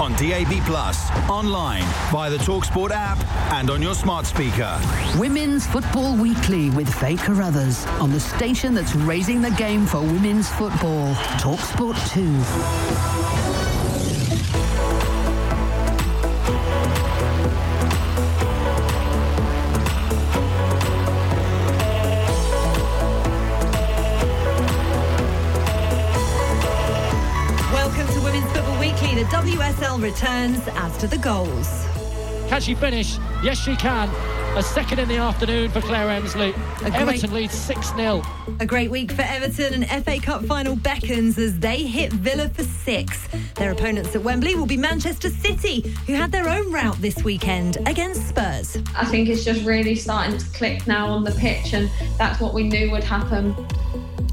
[0.00, 3.18] On DAB Plus, online, via the Talksport app,
[3.52, 4.80] and on your smart speaker.
[5.16, 10.48] Women's Football Weekly with Faye Carruthers on the station that's raising the game for women's
[10.48, 11.14] football.
[11.40, 13.47] Talksport 2.
[29.18, 31.84] The WSL returns as to the goals.
[32.48, 33.18] Can she finish?
[33.42, 34.08] Yes, she can.
[34.56, 36.50] A second in the afternoon for Claire Emslie.
[36.84, 38.22] A great- Everton leads 6 0.
[38.60, 42.62] A great week for Everton and FA Cup final beckons as they hit Villa for
[42.62, 43.26] six.
[43.56, 47.78] Their opponents at Wembley will be Manchester City, who had their own route this weekend
[47.86, 48.78] against Spurs.
[48.94, 52.54] I think it's just really starting to click now on the pitch, and that's what
[52.54, 53.52] we knew would happen.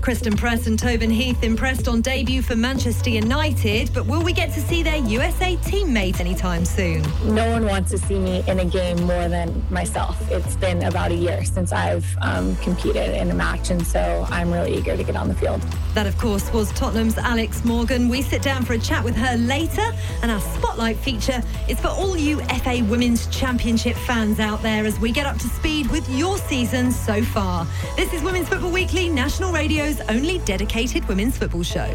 [0.06, 4.54] Christen Press and Tobin Heath impressed on debut for Manchester United, but will we get
[4.54, 7.02] to see their USA teammate anytime soon?
[7.24, 10.22] No one wants to see me in a game more than myself.
[10.30, 14.52] It's been about a year since I've um, competed in a match, and so I'm
[14.52, 15.64] really eager to get on the field.
[15.96, 18.08] That, of course, was Tottenham's Alex Morgan.
[18.08, 19.92] We sit down for a chat with her later,
[20.22, 25.00] and our spotlight feature is for all you FA Women's Championship fans out there as
[25.00, 27.66] we get up to speed with your season so far.
[27.96, 31.90] This is Women's Football Weekly, National Radio's only dedicated women's football show.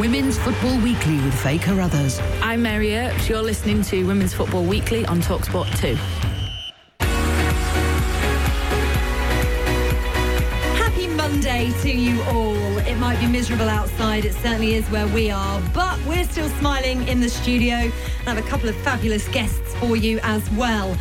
[0.00, 2.20] Women's Football Weekly with Faye Carruthers.
[2.42, 3.28] I'm Mary Earps.
[3.28, 5.94] You're listening to Women's Football Weekly on Talksport 2.
[10.76, 12.78] Happy Monday to you all.
[12.78, 17.06] It might be miserable outside, it certainly is where we are, but we're still smiling
[17.08, 17.92] in the studio and
[18.26, 20.96] have a couple of fabulous guests for you as well.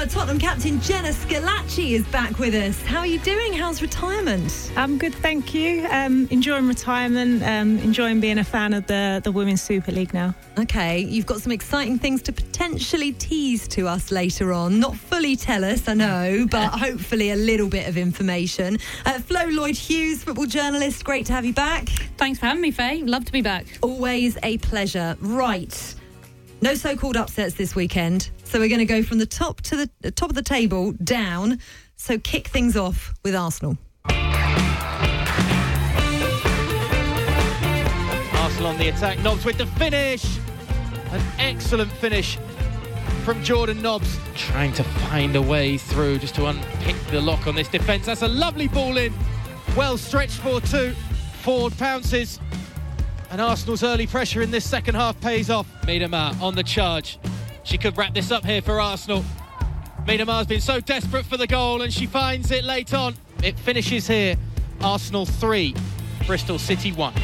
[0.00, 2.80] Former Tottenham captain Jenna Schillaci is back with us.
[2.80, 3.52] How are you doing?
[3.52, 4.72] How's retirement?
[4.74, 5.86] I'm good, thank you.
[5.90, 10.34] Um, enjoying retirement, um, enjoying being a fan of the, the Women's Super League now.
[10.58, 14.80] Okay, you've got some exciting things to potentially tease to us later on.
[14.80, 18.78] Not fully tell us, I know, but hopefully a little bit of information.
[19.04, 21.90] Uh, Flo Lloyd Hughes, football journalist, great to have you back.
[22.16, 23.02] Thanks for having me, Faye.
[23.02, 23.66] Love to be back.
[23.82, 25.18] Always a pleasure.
[25.20, 25.94] Right.
[26.62, 28.30] No so-called upsets this weekend.
[28.44, 31.58] So we're going to go from the top to the top of the table down.
[31.96, 33.78] So kick things off with Arsenal.
[38.34, 39.18] Arsenal on the attack.
[39.20, 40.38] Nobbs with the finish.
[41.12, 42.36] An excellent finish
[43.24, 44.18] from Jordan Nobbs.
[44.34, 48.04] Trying to find a way through just to unpick the lock on this defence.
[48.04, 49.14] That's a lovely ball in.
[49.76, 50.94] Well stretched for two.
[51.42, 52.38] Foord pounces.
[53.30, 55.66] And Arsenal's early pressure in this second half pays off.
[55.82, 57.18] Miedema on the charge.
[57.62, 59.24] She could wrap this up here for Arsenal.
[60.04, 63.14] Miedema's been so desperate for the goal and she finds it late on.
[63.44, 64.34] It finishes here.
[64.80, 65.74] Arsenal 3,
[66.26, 67.14] Bristol City 1.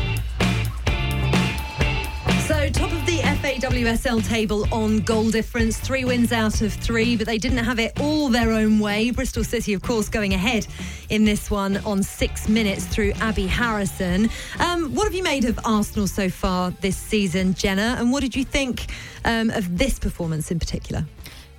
[2.47, 3.16] So, top of the
[3.47, 7.93] FAWSL table on goal difference, three wins out of three, but they didn't have it
[8.01, 9.13] all their own way.
[9.13, 10.67] Bristol City, of course, going ahead
[11.11, 14.29] in this one on six minutes through Abi Harrison.
[14.59, 17.95] Um, what have you made of Arsenal so far this season, Jenna?
[18.01, 18.87] And what did you think
[19.25, 21.07] um, of this performance in particular?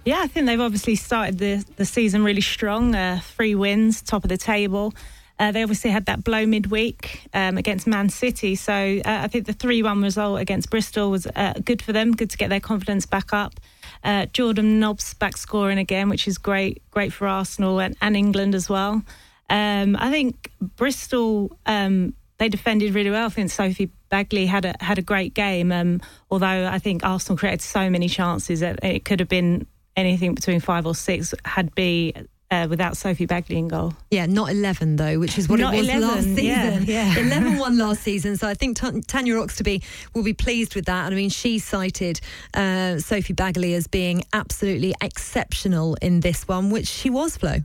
[0.04, 2.95] Yeah, I think they've obviously started the, the season really strong.
[2.95, 4.94] Uh, three wins, top of the table.
[5.39, 8.56] Uh, they obviously had that blow midweek um, against Man City.
[8.56, 12.13] So uh, I think the 3 1 result against Bristol was uh, good for them,
[12.13, 13.60] good to get their confidence back up.
[14.04, 18.56] Uh, Jordan Nobbs back scoring again, which is great, great for Arsenal and, and England
[18.56, 19.04] as well.
[19.50, 21.57] Um, I think Bristol.
[21.66, 23.25] Um, they defended really well.
[23.25, 25.72] I think Sophie Baggaley had a had a great game.
[25.72, 30.36] Um, although I think Arsenal created so many chances that it could have been anything
[30.36, 32.13] between five or six had be
[32.50, 33.94] uh, without Sophie Baggaley in goal.
[34.12, 36.46] Yeah, not 11 though, which is what Not it was 11, last season.
[36.46, 36.80] yeah,
[37.16, 37.20] yeah.
[37.20, 39.84] 11 won last season, so I think T- Tanya Oxtoby
[40.14, 41.06] will be pleased with that.
[41.06, 42.22] And I mean, she cited
[42.54, 47.58] uh, Sophie Baggaley as being absolutely exceptional in this one, which she was, Flo.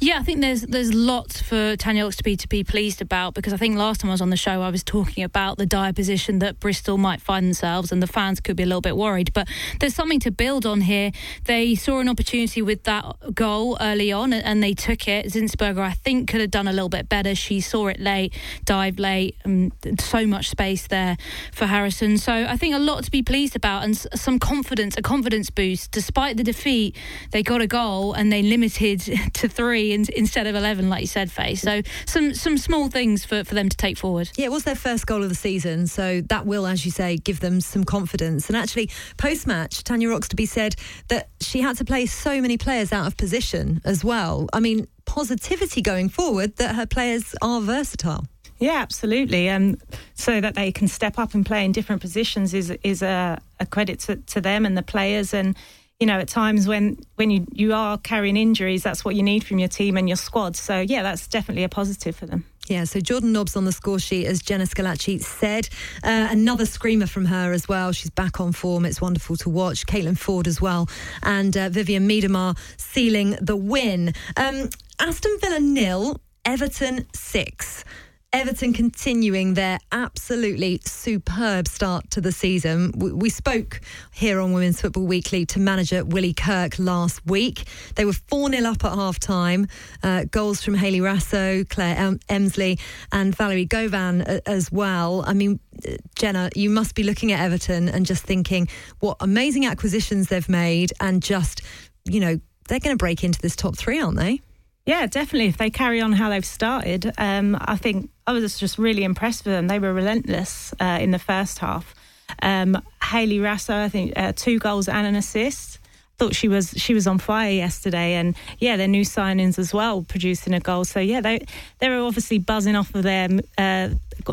[0.00, 3.56] Yeah, I think there's there's lots for Tanya Oxtoby to be pleased about because I
[3.56, 6.38] think last time I was on the show I was talking about the dire position
[6.38, 9.32] that Bristol might find themselves and the fans could be a little bit worried.
[9.32, 9.48] But
[9.80, 11.10] there's something to build on here.
[11.44, 15.26] They saw an opportunity with that goal early on and they took it.
[15.26, 17.34] Zinsberger I think could have done a little bit better.
[17.34, 18.32] She saw it late,
[18.64, 21.16] dived late, and so much space there
[21.52, 22.18] for Harrison.
[22.18, 25.90] So I think a lot to be pleased about and some confidence, a confidence boost.
[25.90, 26.96] Despite the defeat,
[27.32, 29.00] they got a goal and they limited
[29.34, 31.54] to three in, instead of 11, like you said, Faye.
[31.54, 34.30] So some, some small things for, for them to take forward.
[34.36, 37.16] Yeah, it was their first goal of the season, so that will, as you say,
[37.16, 38.48] give them some confidence.
[38.48, 40.76] And actually, post match, Tanya Oxtoby said
[41.08, 44.48] that she had to play so many players out of position as well.
[44.52, 48.26] I mean, positivity going forward that her players are versatile.
[48.58, 49.48] Yeah, absolutely.
[49.48, 49.78] Um,
[50.14, 53.66] so that they can step up and play in different positions is is a, a
[53.66, 55.32] credit to, to them and the players.
[55.32, 55.56] And
[56.00, 59.44] you know, at times when when you you are carrying injuries, that's what you need
[59.44, 60.54] from your team and your squad.
[60.56, 62.44] So yeah, that's definitely a positive for them.
[62.68, 65.70] Yeah, so Jordan Nobbs on the score sheet, as Jenna Schillaci said.
[66.04, 67.92] Uh, another screamer from her as well.
[67.92, 68.84] She's back on form.
[68.84, 69.86] It's wonderful to watch.
[69.86, 70.86] Caitlin Foord as well.
[71.22, 74.12] And uh, Vivianne Miedema sealing the win.
[74.36, 74.68] Um,
[75.00, 77.84] Aston Villa nil, Everton six.
[78.30, 82.92] Everton continuing their absolutely superb start to the season.
[82.94, 83.80] We, spoke
[84.12, 87.64] here on Women's Football Weekly to manager Willie Kirk last week.
[87.94, 89.66] They were 4 0 up at half time.
[90.02, 92.78] Uh, goals from Hayley Raso, Claire em- Emslie,
[93.12, 95.24] and Valerie Gauvin uh, as well.
[95.26, 95.58] I mean,
[95.88, 98.68] uh, Jenna, you must be looking at Everton and just thinking
[99.00, 101.62] what amazing acquisitions they've made and just,
[102.04, 102.38] you know,
[102.68, 104.42] they're going to break into this top three, aren't they?
[104.88, 105.48] Yeah, definitely.
[105.48, 109.44] If they carry on how they've started, um, I think I was just really impressed
[109.44, 109.68] with them.
[109.68, 111.94] They were relentless uh, in the first half.
[112.40, 115.78] Um, Hayley Raso, I think, uh, two goals and an assist.
[116.16, 120.04] Thought she was she was on fire yesterday, and yeah, their new signings as well,
[120.04, 120.86] producing a goal.
[120.86, 121.46] So yeah, they
[121.80, 123.90] they were obviously buzzing off of their uh,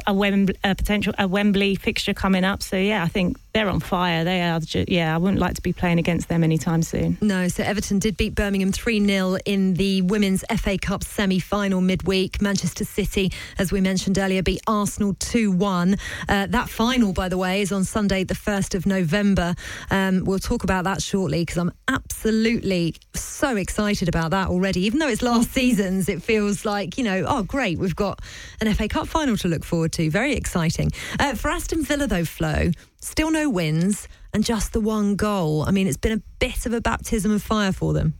[0.07, 0.13] a
[0.63, 2.63] a potential a Wembley fixture coming up.
[2.63, 4.23] So yeah, I think they're on fire.
[4.23, 4.59] They are.
[4.87, 7.17] Yeah, I wouldn't like to be playing against them anytime soon.
[7.21, 7.47] No.
[7.47, 12.41] So Everton did beat Birmingham three 0 in the Women's FA Cup semi final midweek.
[12.41, 15.95] Manchester City, as we mentioned earlier, beat Arsenal two one.
[16.27, 19.55] Uh, that final, by the way, is on Sunday, the first of November.
[19.89, 24.81] Um, we'll talk about that shortly because I'm absolutely so excited about that already.
[24.81, 28.19] Even though it's last season's, it feels like you know, oh great, we've got
[28.59, 30.09] an FA Cup final to look forward forward to.
[30.09, 30.89] Very exciting.
[31.19, 32.71] Uh, for Aston Villa, though, Flo,
[33.05, 35.63] still no wins and just the one goal.
[35.63, 38.15] I mean, it's been a bit of a baptism of fire for them.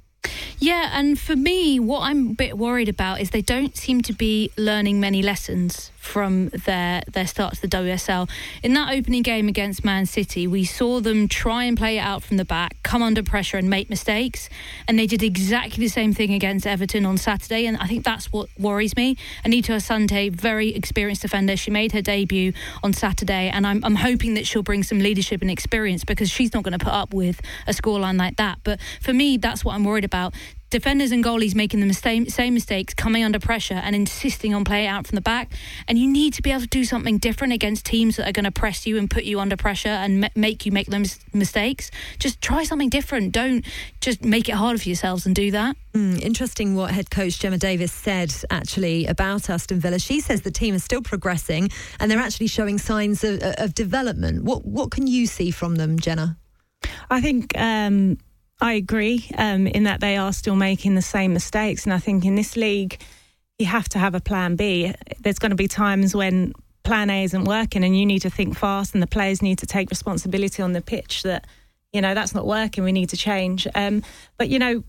[0.59, 4.13] Yeah, and for me, what I'm a bit worried about is they don't seem to
[4.13, 8.29] be learning many lessons from their their start to the WSL.
[8.63, 12.23] In that opening game against Man City, we saw them try and play it out
[12.23, 14.47] from the back, come under pressure and make mistakes,
[14.87, 17.65] and they did exactly the same thing against Everton on Saturday.
[17.65, 19.17] And I think that's what worries me.
[19.43, 22.53] Anita Asante, very experienced defender, she made her debut
[22.83, 26.53] on Saturday, and I'm, I'm hoping that she'll bring some leadership and experience because she's
[26.53, 28.59] not going to put up with a scoreline like that.
[28.63, 30.33] But for me, that's what I'm worried about
[30.69, 34.87] defenders and goalies making the same, same mistakes, coming under pressure and insisting on play
[34.87, 35.51] out from the back.
[35.87, 38.45] And you need to be able to do something different against teams that are going
[38.45, 41.91] to press you and put you under pressure and make you make those mistakes.
[42.19, 43.31] Just try something different.
[43.31, 43.65] Don't
[44.01, 45.75] just make it harder for yourselves and do that.
[45.93, 49.99] Mm, interesting what head coach Gemma Davies said actually about Aston Villa.
[49.99, 54.43] She says the team is still progressing and they're actually showing signs of, of development.
[54.43, 56.37] What what can you see from them, Jenna?
[57.09, 58.17] I think um,
[58.61, 61.85] I agree um, in that they are still making the same mistakes.
[61.85, 63.01] And I think in this league,
[63.59, 64.93] you have to have a plan B.
[65.19, 68.57] There's going to be times when plan A isn't working and you need to think
[68.57, 71.45] fast and the players need to take responsibility on the pitch that,
[71.91, 72.83] you know, that's not working.
[72.83, 73.67] We need to change.
[73.75, 74.03] Um,
[74.37, 74.83] but, you know,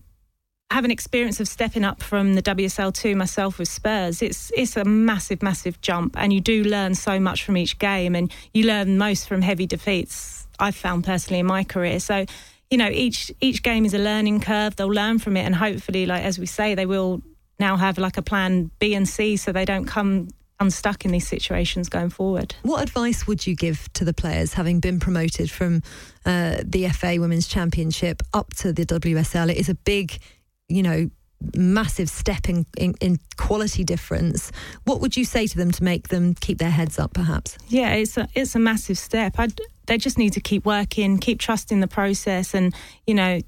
[0.71, 5.41] having experience of stepping up from the WSL2 myself with Spurs, it's it's a massive,
[5.41, 9.27] massive jump, and you do learn so much from each game, and you learn most
[9.27, 10.47] from heavy defeats.
[10.59, 11.99] I've found personally in my career.
[11.99, 12.25] So
[12.69, 14.75] you know, each each game is a learning curve.
[14.75, 17.21] They'll learn from it, and hopefully, like as we say, they will
[17.59, 21.27] now have like a plan B and C, so they don't come unstuck in these
[21.27, 22.55] situations going forward.
[22.63, 25.83] What advice would you give to the players having been promoted from
[26.25, 29.51] uh, the FA Women's Championship up to the WSL?
[29.51, 30.19] It is a big,
[30.67, 31.09] you know,
[31.55, 34.51] massive step in, in, in, quality difference.
[34.85, 37.57] What would you say to them to make them keep their heads up, perhaps?
[37.67, 39.37] Yeah, it's a, it's a massive step.
[39.37, 42.73] I'd, they just need to keep working, keep trusting the process, and
[43.05, 43.41] you know,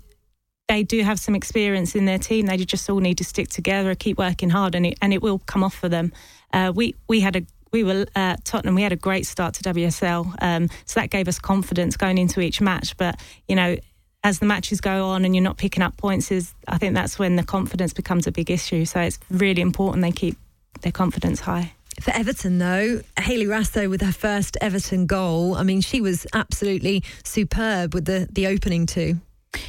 [0.67, 2.45] they do have some experience in their team.
[2.45, 5.39] They just all need to stick together, keep working hard, and it, and it will
[5.39, 6.13] come off for them.
[6.53, 7.41] Uh, we we had a
[7.71, 8.75] we were uh, Tottenham.
[8.75, 12.39] We had a great start to WSL, um, so that gave us confidence going into
[12.39, 12.95] each match.
[12.97, 13.77] But you know,
[14.23, 17.17] as the matches go on and you're not picking up points, is I think that's
[17.17, 18.85] when the confidence becomes a big issue.
[18.85, 20.37] So it's really important they keep
[20.81, 21.73] their confidence high.
[22.01, 25.55] For Everton, though, Hayley Raso with her first Everton goal.
[25.55, 29.19] I mean, she was absolutely superb with the, the opening two.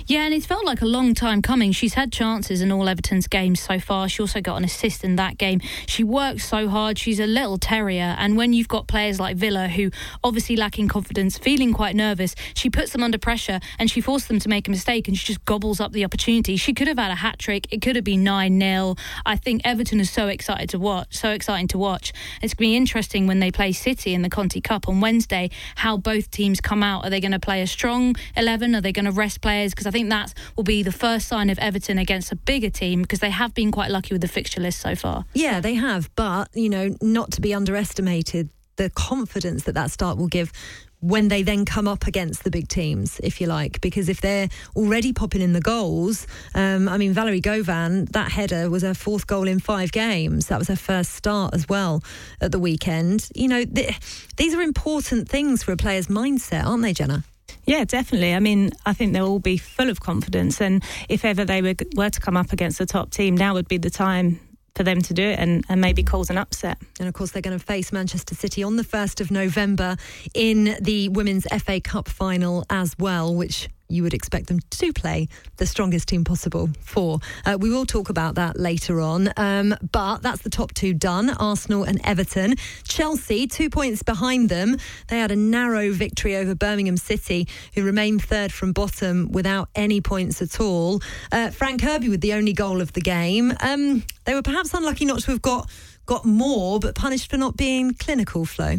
[0.06, 1.72] Yeah, and it's felt like a long time coming.
[1.72, 4.08] She's had chances in all Everton's games so far.
[4.08, 5.60] She also got an assist in that game.
[5.86, 6.98] She works so hard.
[6.98, 8.16] She's a little terrier.
[8.18, 9.90] And when you've got players like Villa, who
[10.22, 14.38] obviously lacking confidence, feeling quite nervous, she puts them under pressure and she forces them
[14.40, 16.56] to make a mistake and she just gobbles up the opportunity.
[16.56, 17.66] She could have had a hat trick.
[17.70, 18.96] It could have been 9 0.
[19.24, 22.12] I think Everton is so excited to watch, so exciting to watch.
[22.42, 25.50] It's going to be interesting when they play City in the Conti Cup on Wednesday,
[25.76, 27.04] how both teams come out.
[27.04, 28.74] Are they going to play a strong 11?
[28.74, 29.69] Are they going to rest players?
[29.72, 33.02] Because I think that will be the first sign of Everton against a bigger team
[33.02, 35.24] because they have been quite lucky with the fixture list so far.
[35.34, 38.50] Yeah, they have, but you know, not to be underestimated.
[38.76, 40.52] The confidence that that start will give
[41.00, 44.48] when they then come up against the big teams, if you like, because if they're
[44.76, 49.26] already popping in the goals, um, I mean, Valerie Gauvin, that header was her fourth
[49.26, 50.46] goal in five games.
[50.46, 52.02] That was her first start as well
[52.40, 53.28] at the weekend.
[53.34, 53.98] You know, th-
[54.36, 57.24] these are important things for a player's mindset, aren't they, Jenna?
[57.64, 58.34] Yeah, definitely.
[58.34, 60.60] I mean, I think they'll all be full of confidence.
[60.60, 63.68] And if ever they were, were to come up against the top team, now would
[63.68, 64.40] be the time
[64.74, 66.78] for them to do it and, and maybe cause an upset.
[66.98, 69.96] And of course, they're going to face Manchester City on the 1st of November
[70.34, 75.28] in the Women's FA Cup final as well, which you would expect them to play
[75.56, 77.18] the strongest team possible for.
[77.44, 79.32] Uh, we will talk about that later on.
[79.36, 82.54] Um, but that's the top two done Arsenal and Everton.
[82.84, 84.76] Chelsea, two points behind them.
[85.08, 90.00] They had a narrow victory over Birmingham City, who remained third from bottom without any
[90.00, 91.00] points at all.
[91.32, 93.52] Uh, Fran Kirby with the only goal of the game.
[93.60, 95.70] Um, they were perhaps unlucky not to have got,
[96.06, 98.78] got more, but punished for not being clinical, Flo.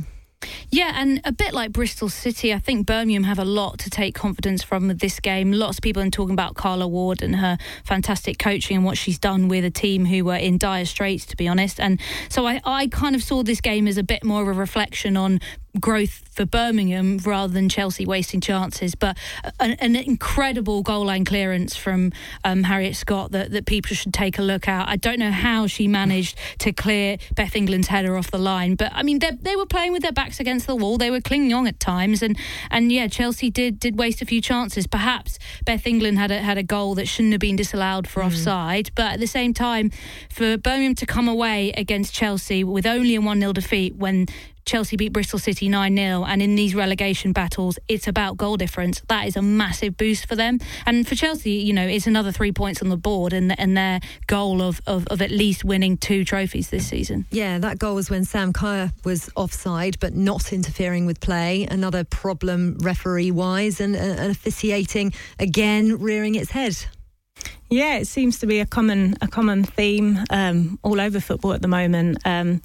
[0.70, 4.16] Yeah, and a bit like Bristol City, I think Birmingham have a lot to take
[4.16, 5.52] confidence from with this game.
[5.52, 9.20] Lots of people are talking about Carla Ward and her fantastic coaching and what she's
[9.20, 11.80] done with a team who were in dire straits, to be honest.
[11.80, 14.54] And so I, I kind of saw this game as a bit more of a
[14.54, 15.40] reflection on
[15.80, 18.96] growth for Birmingham rather than Chelsea wasting chances.
[18.96, 19.18] But
[19.60, 22.12] an, an incredible goal line clearance from
[22.44, 24.88] um, Harriet Scott that, that people should take a look at.
[24.88, 28.92] I don't know how she managed to clear Beth England's header off the line, but
[28.94, 30.98] I mean they, they were playing with their backs against the wall.
[30.98, 32.38] They were clinging on at times, and
[32.70, 34.88] and yeah, Chelsea did did waste a few chances.
[34.88, 38.28] Perhaps Beth England had a, had a goal that shouldn't have been disallowed for mm.
[38.28, 39.92] offside, but at the same time,
[40.30, 44.28] for Birmingham to come away against Chelsea with only a one 0 defeat when
[44.66, 46.26] Chelsea beat Bristol City 9 0.
[46.26, 49.02] And in these relegation battles, it's about goal difference.
[49.08, 50.60] That is a massive boost for them.
[50.86, 54.00] And for Chelsea, you know, it's another three points on the board and, and their
[54.28, 57.26] goal of, of, of at least winning two trophies this season.
[57.32, 61.68] Yeah, that goal was when Sam Kerr was offside, but not interfering with play.
[61.70, 66.78] Another problem referee wise and, and officiating again rearing its head.
[67.70, 71.62] Yeah, it seems to be a common a common theme um, all over football at
[71.62, 72.18] the moment.
[72.26, 72.62] Um,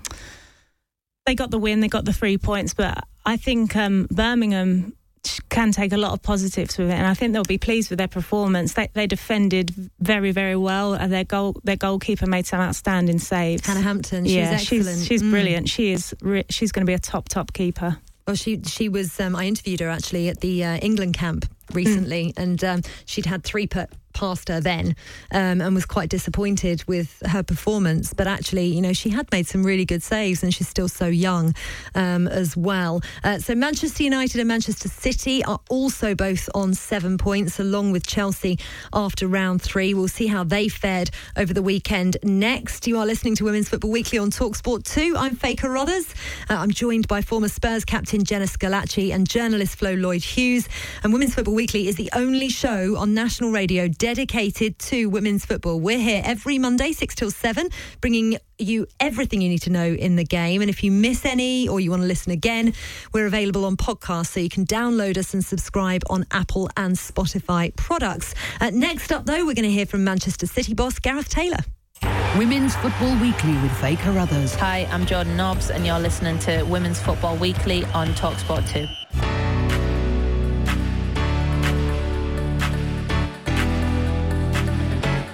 [1.27, 4.95] they got the win, they got the three points, but I think um, Birmingham
[5.49, 7.99] can take a lot of positives with it, and I think they'll be pleased with
[7.99, 8.75] their performance.
[8.75, 10.95] They, they defended very, very well.
[10.95, 13.67] And their goal, their goalkeeper made some outstanding saves.
[13.67, 14.99] Hannah Hampton, she's yeah, excellent.
[14.99, 15.31] She's, she's mm.
[15.31, 15.69] brilliant.
[15.69, 16.15] She is.
[16.49, 17.99] She's going to be a top, top keeper.
[18.27, 19.19] Well, she she was.
[19.21, 22.43] Um, I interviewed her actually at the uh, England camp recently, mm.
[22.43, 24.97] and um, she'd had three put past her then
[25.31, 28.15] um, and was quite disappointed with her performance.
[28.15, 31.07] But actually, you know, she had made some really good saves and she's still so
[31.07, 31.55] young
[31.95, 33.03] um, as well.
[33.23, 38.07] Uh, so Manchester United and Manchester City are also both on seven points, along with
[38.07, 38.59] Chelsea
[38.93, 39.93] after round three.
[39.93, 42.87] We'll see how they fared over the weekend next.
[42.87, 45.15] You are listening to Women's Football Weekly on Talksport 2.
[45.17, 46.15] I'm Faye Carruthers.
[46.49, 50.69] Uh, I'm joined by former Spurs captain Jenna Schillaci and journalist Flo Lloyd Hughes.
[51.05, 55.81] And Women's Football Weekly is the only show on national radio dedicated to women's football.
[55.81, 57.71] We're here every Monday, 6 till 7,
[58.03, 60.61] bringing you everything you need to know in the game.
[60.61, 62.75] And if you miss any or you want to listen again,
[63.15, 67.75] we're available on podcast, so you can download us and subscribe on Apple and Spotify
[67.75, 68.35] products.
[68.61, 71.61] Uh, next up, though, we're going to hear from Manchester City boss Gareth Taylor.
[72.37, 74.55] Women's Football Weekly with Faye Carruthers.
[74.57, 79.26] Hi, I'm Jordan Nobbs, and you're listening to Women's Football Weekly on Talksport 2.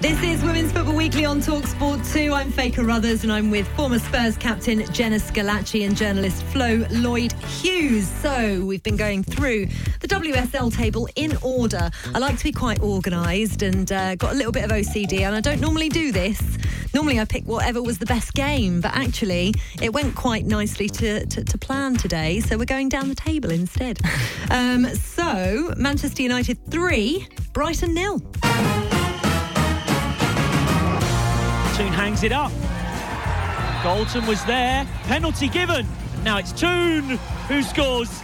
[0.02, 2.32] This is Women's Football Weekly on Talksport 2.
[2.32, 7.32] I'm Faye Carruthers and I'm with former Spurs captain Jenna Schillaci and journalist Flo Lloyd
[7.34, 8.08] Hughes.
[8.08, 9.66] So we've been going through
[10.00, 11.88] the WSL table in order.
[12.12, 15.36] I like to be quite organised and uh, got a little bit of OCD and
[15.36, 16.42] I don't normally do this.
[16.92, 21.24] Normally I pick whatever was the best game, but actually it went quite nicely to,
[21.26, 22.40] to, to plan today.
[22.40, 24.00] So we're going down the table instead.
[24.50, 28.20] um, so Manchester United 3, Brighton nil.
[31.82, 32.52] Toone hangs it up.
[33.82, 34.86] Galton was there.
[35.04, 35.84] Penalty given.
[36.22, 38.22] Now it's Toone who scores.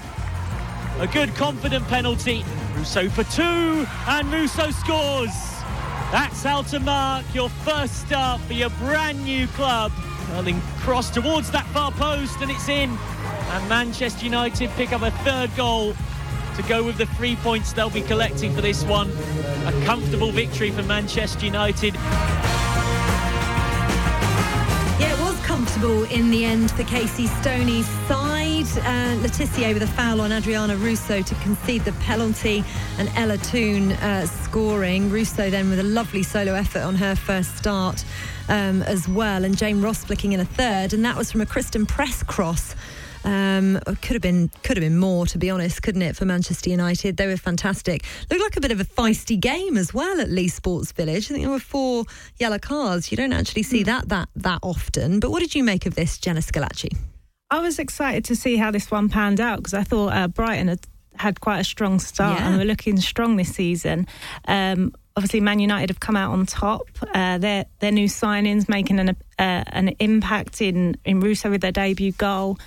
[1.01, 2.45] A good, confident penalty.
[2.77, 5.35] Russo for two, and Russo scores.
[6.13, 9.91] That's how to mark your first start for your brand new club.
[10.29, 12.91] Curling cross towards that far post, and it's in.
[12.91, 15.95] And Manchester United pick up a third goal
[16.55, 19.11] to go with the three points they'll be collecting for this one.
[19.67, 21.97] A comfortable victory for Manchester United.
[25.59, 28.69] Comfortable in the end for Casey Stoney's side.
[28.87, 32.63] Uh, Le Tissier with a foul on Adriana Russo to concede the penalty,
[32.97, 35.11] and Ella Toone uh, scoring.
[35.11, 38.05] Russo then with a lovely solo effort on her first start
[38.49, 41.47] um, as well, and Jane Ross flicking in a third, and that was from a
[41.47, 42.77] Christen Press cross.
[43.29, 46.17] Um, could have been could have been more, to be honest, couldn't it?
[46.17, 48.05] For Manchester United, they were fantastic.
[48.31, 51.27] Looked like a bit of a feisty game as well at Leigh Sports Village.
[51.31, 52.05] I think there were four
[52.39, 53.11] yellow cards.
[53.11, 55.21] You don't actually see that that that often.
[55.21, 56.97] But what did you make of this, Jenna Schillaci?
[57.51, 60.69] I was excited to see how this one panned out because I thought uh, Brighton
[60.69, 60.81] had
[61.17, 62.49] had quite a strong start Yeah.
[62.49, 64.07] and were looking strong this season.
[64.47, 66.87] Um, obviously, Man United have come out on top.
[67.15, 71.73] Uh, their their new signings making an uh, an impact in in Russo with their
[71.73, 72.59] debut goal,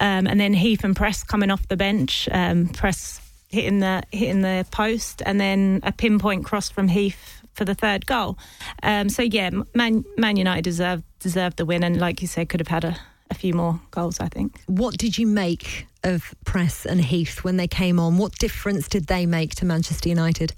[0.00, 2.28] um, and then Heath and Press coming off the bench.
[2.30, 7.64] Um, Press hitting the hitting the post, and then a pinpoint cross from Heath for
[7.64, 8.38] the third goal.
[8.82, 12.60] Um, so yeah, Man Man United deserved deserved the win, and like you said, could
[12.60, 12.96] have had a,
[13.30, 14.20] a few more goals.
[14.20, 14.60] I think.
[14.66, 18.18] What did you make of Press and Heath when they came on?
[18.18, 20.52] What difference did they make to Manchester United?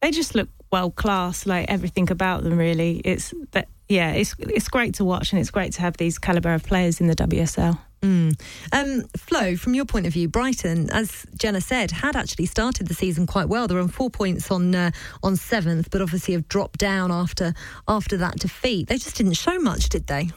[0.00, 1.46] they just look world class.
[1.46, 3.00] Like everything about them, really.
[3.04, 6.54] It's that yeah, it's it's great to watch, and it's great to have these caliber
[6.54, 7.78] of players in the WSL.
[8.06, 8.40] Mm.
[8.70, 12.94] Um, Flo, from your point of view, Brighton, as Jenna said, had actually started the
[12.94, 13.66] season quite well.
[13.66, 14.92] They're on four points on uh,
[15.24, 17.52] on seventh, but obviously have dropped down after
[17.88, 18.88] after that defeat.
[18.88, 20.30] They just didn't show much, did they?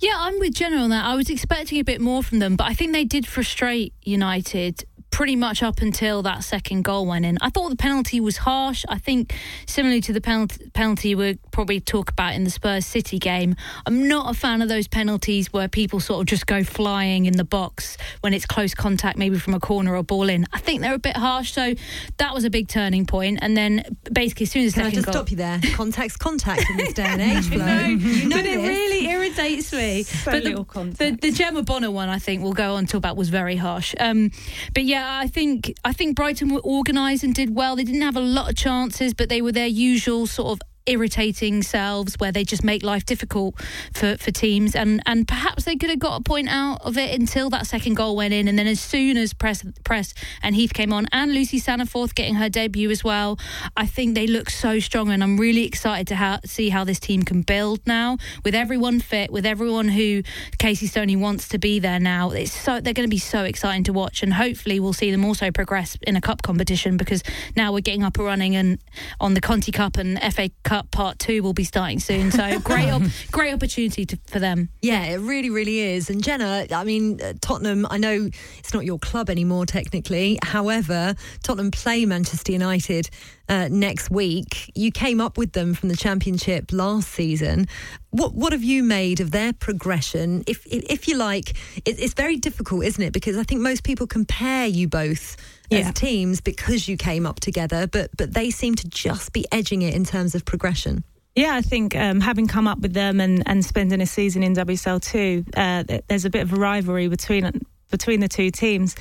[0.00, 1.04] Yeah, I'm with Jenna on that.
[1.04, 4.84] I was expecting a bit more from them, but I think they did frustrate United
[5.12, 7.38] pretty much up until that second goal went in.
[7.42, 8.84] I thought the penalty was harsh.
[8.88, 9.34] I think
[9.66, 13.54] similarly to the penalty, penalty we'll probably talk about in the Spurs City game.
[13.86, 17.36] I'm not a fan of those penalties where people sort of just go flying in
[17.36, 20.46] the box when it's close contact, maybe from a corner or ball in.
[20.52, 21.52] I think they're a bit harsh.
[21.52, 21.74] So
[22.16, 23.40] that was a big turning point.
[23.42, 25.60] And then basically as soon as the Can I just goal, stop you there?
[25.74, 27.58] Contact's contact in this day and age, Flo.
[27.58, 30.06] no, you know but it really irritates me.
[30.24, 33.18] but little the, the, the Gemma Bonner one, I think, we'll go on to about
[33.18, 33.94] was very harsh.
[34.00, 34.30] Um,
[34.72, 37.76] but yeah, I think I think Brighton were organised and did well.
[37.76, 41.62] They didn't have a lot of chances, but they were their usual sort of irritating
[41.62, 43.60] selves where they just make life difficult
[43.92, 44.74] for, for teams.
[44.74, 47.94] And and perhaps they could have got a point out of it until that second
[47.94, 48.48] goal went in.
[48.48, 52.34] And then as soon as press press and Heath came on and Lucy Staniforth getting
[52.36, 53.38] her debut as well
[53.76, 55.10] I think they look so strong.
[55.10, 59.00] And I'm really excited to ha- see how this team can build now with everyone
[59.00, 60.22] fit with everyone who
[60.58, 62.30] Casey Stoney wants to be there now.
[62.30, 64.22] It's so they're going to be so exciting to watch.
[64.22, 67.22] And hopefully we'll see them also progress in a cup competition because
[67.56, 68.78] now we're getting up and running and
[69.20, 72.30] on the Conti Cup and FA Cup Part Two will be starting soon.
[72.30, 74.70] So great, op- great opportunity to, for them.
[74.80, 76.08] Yeah, it really, really is.
[76.08, 80.38] And Jenna, I mean, uh, Tottenham, I know it's not your club anymore technically.
[80.42, 83.10] However, Tottenham play Manchester United
[83.48, 84.70] uh, next week.
[84.74, 87.66] You came up with them from the Championship last season.
[88.10, 90.42] What what have you made of their progression?
[90.46, 91.50] If if, if you like,
[91.84, 93.12] it, it's very difficult, isn't it?
[93.12, 95.36] Because I think most people compare you both
[95.72, 95.88] Yeah.
[95.88, 99.82] as teams because you came up together, but but they seem to just be edging
[99.82, 101.04] it in terms of progression.
[101.34, 104.54] Yeah, I think um, having come up with them and, and spending a season in
[104.54, 107.50] WSL two, uh, there's a bit of a rivalry between
[107.90, 108.96] between the two teams.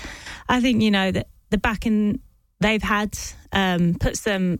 [0.47, 2.21] I think you know that the backing
[2.59, 3.17] they've had
[3.51, 4.59] um, puts them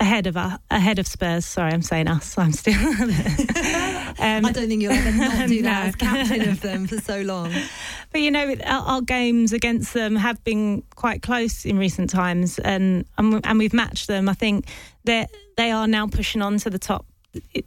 [0.00, 1.44] ahead of uh, ahead of Spurs.
[1.46, 2.36] Sorry, I'm saying us.
[2.36, 2.74] I'm still.
[4.20, 5.88] um, I don't think you'll ever not do that No.
[5.88, 7.52] as captain of them for so long.
[8.12, 12.58] But you know, our, our games against them have been quite close in recent times,
[12.58, 14.28] and and, and we've matched them.
[14.28, 14.66] I think
[15.04, 17.06] they they are now pushing on to the top,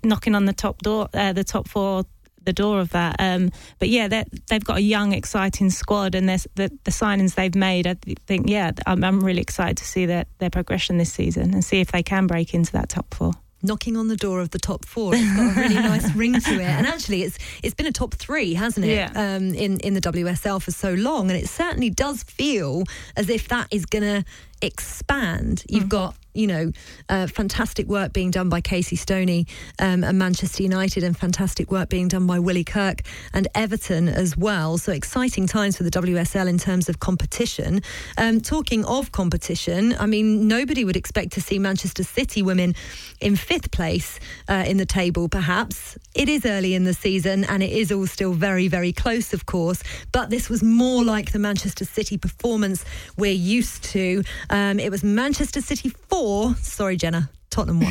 [0.04, 2.04] knocking on the top door, uh, the top four,
[2.44, 3.16] the door of that.
[3.20, 6.46] Um, but yeah, they they've got a young, exciting squad, and the
[6.84, 7.88] the signings they've made.
[7.88, 7.96] I
[8.28, 11.80] think yeah, I'm, I'm really excited to see their their progression this season and see
[11.80, 13.32] if they can break into that top four.
[13.64, 15.16] Knocking on the door of the top four.
[15.16, 18.14] It's got a really nice ring to it, and actually, it's it's been a top
[18.14, 18.96] three, hasn't it?
[18.96, 19.12] Yeah.
[19.16, 22.84] Um, in in the WSL for so long, and it certainly does feel
[23.16, 24.26] as if that is going to
[24.62, 25.64] expand.
[25.68, 26.72] You've got you know,
[27.10, 29.46] uh, fantastic work being done by Casey Stoney
[29.80, 33.02] um, and Manchester United, and fantastic work being done by Willie Kirk
[33.34, 34.78] and Everton as well.
[34.78, 37.82] So exciting times for the WSL in terms of competition.
[38.18, 42.76] Um, talking of competition, I mean, nobody would expect to see Manchester City women
[43.22, 45.98] in fifth place uh, in the table, perhaps.
[46.16, 49.46] It is early in the season and it is all still very, very close, of
[49.46, 49.82] course.
[50.12, 52.86] But this was more like the Manchester City performance
[53.18, 54.24] we're used to.
[54.50, 57.82] Um, it was Manchester City 4, sorry, Jenna, Tottenham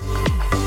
[0.00, 0.50] 1.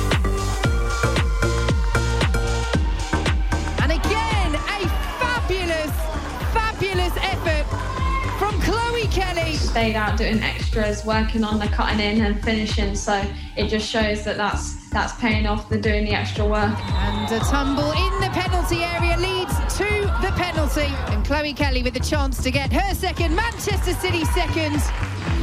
[9.74, 12.96] Stayed out doing extras, working on the cutting in and finishing.
[12.96, 13.26] So
[13.58, 15.68] it just shows that that's that's paying off.
[15.68, 16.78] They're doing the extra work.
[16.80, 19.84] And a tumble in the penalty area leads to
[20.22, 20.94] the penalty.
[21.12, 24.76] And Chloe Kelly with the chance to get her second, Manchester City second.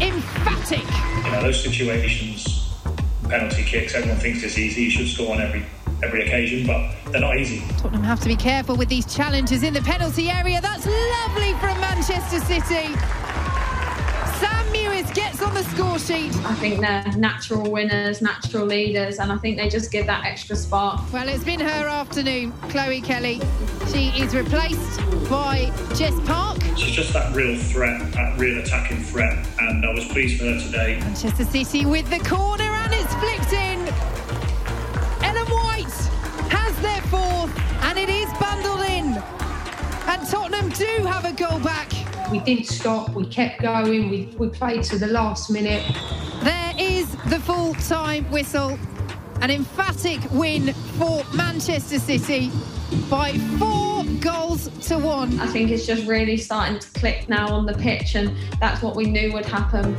[0.00, 0.86] Emphatic.
[1.24, 2.72] You know, those situations,
[3.24, 4.82] penalty kicks, everyone thinks it's easy.
[4.82, 5.66] You should score on every
[6.04, 7.64] every occasion, but they're not easy.
[7.78, 10.60] Tottenham have to be careful with these challenges in the penalty area.
[10.60, 12.94] That's lovely from Manchester City.
[14.80, 16.34] Sam gets on the score sheet.
[16.46, 20.56] I think they're natural winners, natural leaders, and I think they just give that extra
[20.56, 21.12] spark.
[21.12, 23.40] Well, it's been her afternoon, Chloe Kelly.
[23.92, 26.62] She is replaced by Jess Park.
[26.76, 30.58] She's just that real threat, that real attacking threat, and I was pleased for her
[30.58, 30.98] today.
[31.00, 33.80] Manchester City with the corner and it's flicked in.
[35.22, 35.92] Ellen White
[36.50, 39.22] has their fourth and it is bundled in.
[40.08, 41.99] And Tottenham do have a goal back.
[42.30, 45.82] We didn't stop, we kept going, we, we played to the last minute.
[46.44, 48.78] There is the full time whistle.
[49.40, 52.52] An emphatic win for Manchester City
[53.08, 55.40] by four goals to one.
[55.40, 58.94] I think it's just really starting to click now on the pitch, and that's what
[58.94, 59.96] we knew would happen.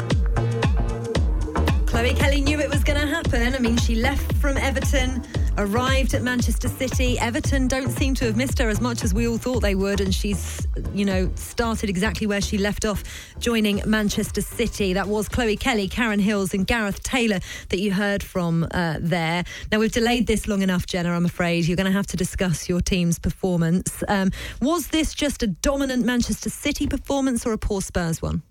[1.86, 3.54] Chloe Kelly knew it was going to happen.
[3.54, 5.26] I mean, she left from Everton,
[5.58, 7.20] arrived at Manchester City.
[7.20, 10.02] Everton don't seem to have missed her as much as we all thought they would,
[10.02, 13.04] and she's, you know, started exactly where she left off,
[13.40, 14.94] joining Manchester City.
[14.94, 19.44] That was Chloe Kelly, Karen Hills, and Gareth Taylor that you heard from uh, there.
[19.72, 21.12] Now we've delayed this long enough, Jenna.
[21.12, 24.04] I'm afraid you're going to have to discuss your team's performance.
[24.08, 28.44] Um, was this just a dominant Manchester City performance or a poor Spurs one?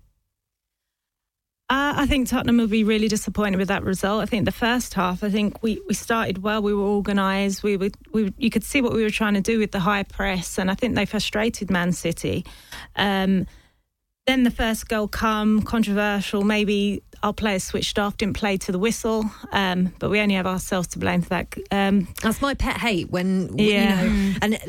[1.71, 4.21] Uh, I think Tottenham will be really disappointed with that result.
[4.21, 6.61] I think the first half, I think we, we started well.
[6.61, 7.63] We were organised.
[7.63, 10.03] We were, we you could see what we were trying to do with the high
[10.03, 12.45] press, and I think they frustrated Man City.
[12.97, 13.47] Um,
[14.27, 16.43] then the first goal come controversial.
[16.43, 20.45] Maybe our players switched off, didn't play to the whistle, um, but we only have
[20.47, 21.55] ourselves to blame for that.
[21.71, 24.03] Um, That's my pet hate when Yeah.
[24.03, 24.59] you know, and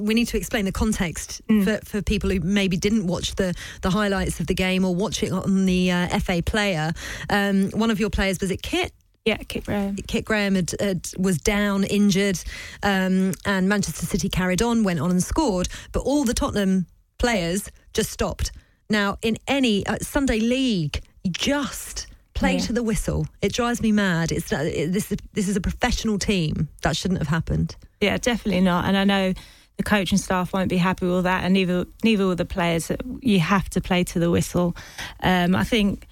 [0.00, 3.90] we need to explain the context for, for people who maybe didn't watch the the
[3.90, 6.92] highlights of the game or watch it on the uh, FA player.
[7.30, 8.92] Um, one of your players was it Kit.
[9.24, 9.94] Yeah, Kit Graham.
[10.08, 12.42] Kit Graham had, had, was down, injured,
[12.82, 15.68] um, and Manchester City carried on, went on and scored.
[15.92, 16.86] But all the Tottenham
[17.18, 18.50] players just stopped.
[18.92, 21.00] Now, in any uh, Sunday league,
[21.30, 22.66] just play Yeah.
[22.66, 23.26] to the whistle.
[23.40, 24.30] It drives me mad.
[24.30, 26.68] It's it, this is this is a professional team.
[26.82, 27.74] That shouldn't have happened.
[28.00, 28.84] Yeah, definitely not.
[28.84, 29.32] And I know
[29.78, 32.90] the coaching staff won't be happy with that, and neither neither will the players.
[33.20, 34.76] You have to play to the whistle.
[35.20, 36.06] Um, I think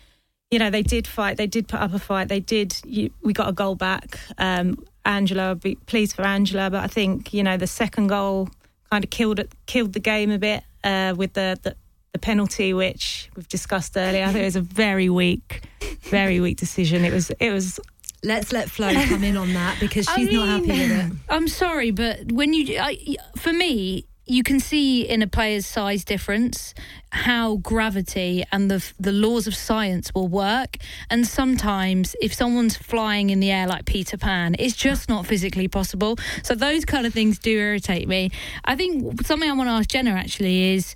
[0.51, 1.37] you know they did fight.
[1.37, 2.29] They did put up a fight.
[2.29, 2.77] They did.
[2.87, 4.19] You, we got a goal back.
[4.39, 8.49] Um, Angela, I'd be pleased for Angela, but I think you know the second goal
[8.91, 11.77] kind of killed it, killed the game a bit uh, with the, the
[12.13, 14.25] the penalty, which we've discussed earlier.
[14.25, 15.63] I think it was a very weak,
[16.03, 17.05] very weak decision.
[17.05, 17.79] It was it was
[18.23, 21.13] Let's let Flo come in on that because I she's not happy with it.
[21.31, 26.05] I'm sorry, but when you, I, for me, you can see in a player's size
[26.05, 26.75] difference
[27.13, 30.77] how gravity and the the laws of science will work.
[31.09, 35.67] And sometimes, if someone's flying in the air like Peter Pan, it's just not physically
[35.67, 36.19] possible.
[36.43, 38.31] So those kind of things do irritate me.
[38.67, 40.95] I think something I want to ask Jenna actually is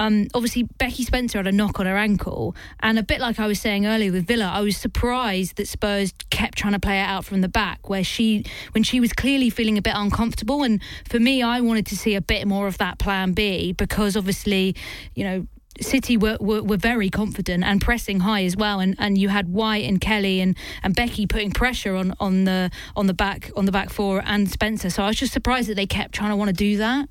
[0.00, 3.46] um, obviously Becky Spencer had a knock on her ankle, and a bit like I
[3.46, 7.04] was saying earlier with Villa, I was surprised that Spurs kept trying to play it
[7.04, 10.62] out from the back, where she, when she was clearly feeling a bit uncomfortable.
[10.62, 14.16] And for me, I wanted to see a bit more of that Plan B because
[14.16, 14.74] obviously,
[15.14, 15.46] you know.
[15.80, 19.48] City were, were, were very confident and pressing high as well, and, and you had
[19.48, 23.64] White and Kelly and, and Becky putting pressure on, on the on the back on
[23.64, 24.90] the back four and Spencer.
[24.90, 27.08] So I was just surprised that they kept trying to want to do that.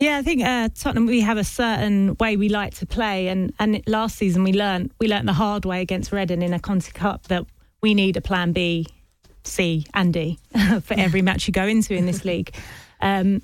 [0.00, 3.52] Yeah, I think uh, Tottenham we have a certain way we like to play, and
[3.58, 6.90] and last season we learned we learned the hard way against Reading in a Conti
[6.90, 7.44] Cup that
[7.82, 8.86] we need a plan B
[9.44, 10.38] C and D
[10.82, 12.54] for every match you go into in this league.
[13.02, 13.40] Um,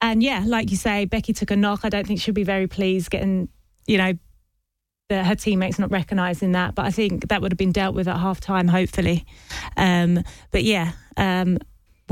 [0.00, 1.80] and yeah, like you say, Becky took a knock.
[1.82, 3.48] I don't think she'll be very pleased getting,
[3.88, 4.12] you know,
[5.08, 6.76] the, her teammates not recognising that.
[6.76, 9.26] But I think that would have been dealt with at half time, hopefully.
[9.76, 10.22] Um,
[10.52, 11.58] but yeah, um,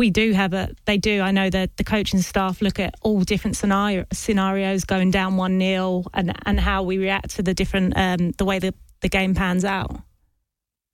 [0.01, 1.21] we do have a, they do.
[1.21, 5.61] I know that the coaching staff look at all different scenario, scenarios going down 1
[5.61, 9.35] 0 and, and how we react to the different, um, the way the, the game
[9.35, 10.01] pans out.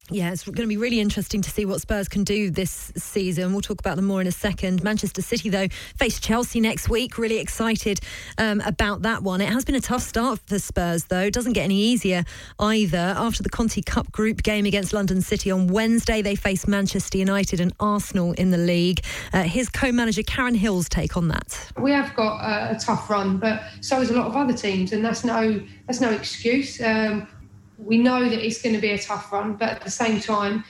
[0.08, 3.52] Yeah, it's going to be really interesting to see what Spurs can do this season.
[3.52, 4.84] We'll talk about them more in a second.
[4.84, 5.66] Manchester City, though,
[5.96, 7.18] face Chelsea next week.
[7.18, 7.98] Really excited
[8.38, 9.40] um, about that one.
[9.40, 11.22] It has been a tough start for Spurs, though.
[11.22, 12.24] It doesn't get any easier
[12.60, 13.14] either.
[13.16, 17.58] After the Conti Cup group game against London City on Wednesday, they face Manchester United
[17.58, 19.04] and Arsenal in the league.
[19.32, 21.72] Uh, here's co-manager Karen Hill's take on that.
[21.80, 24.92] We have got a, a tough run, but so has a lot of other teams,
[24.92, 26.80] and that's no that's no excuse.
[26.80, 27.26] Um,
[27.78, 30.64] we know that it's going to be a tough run, but at the same time,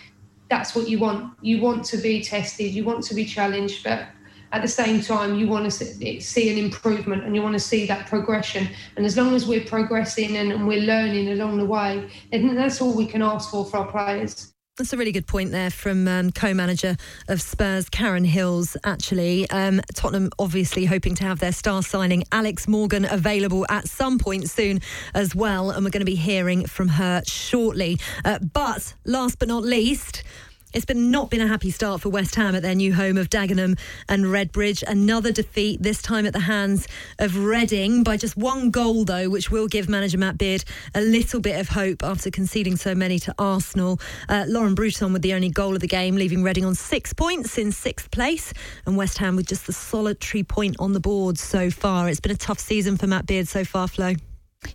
[0.49, 1.35] that's what you want.
[1.40, 4.09] You want to be tested, you want to be challenged, but
[4.53, 7.87] at the same time, you want to see an improvement and you want to see
[7.87, 8.69] that progression.
[8.97, 12.95] And as long as we're progressing and, we're learning along the way, then that's all
[12.95, 14.53] we can ask for for our players.
[14.79, 18.77] That's a really good point there from um, co-manager of Spurs, Karen Hills.
[18.85, 24.19] Actually, um, Tottenham obviously hoping to have their star signing Alex Morgan available at some
[24.19, 24.81] point soon
[25.15, 27.99] as well, and we're going to be hearing from her shortly.
[28.23, 30.23] Uh, but last but not least.
[30.72, 33.31] It's been not been a happy start for West Ham at their new home of
[33.31, 34.83] Dagenham and Redbridge.
[34.83, 39.50] Another defeat, this time at the hands of Reading by just one goal, though, which
[39.50, 43.35] will give manager Matt Beard a little bit of hope after conceding so many to
[43.38, 44.00] Arsenal.
[44.29, 47.59] Uh, Lauren Bruton with the only goal of the game, leaving Reading on six points
[47.59, 48.52] in sixth place,
[48.85, 52.09] and West Ham with just the solitary point on the board so far.
[52.09, 54.14] It's been a tough season for Matt Beard so far, Flo.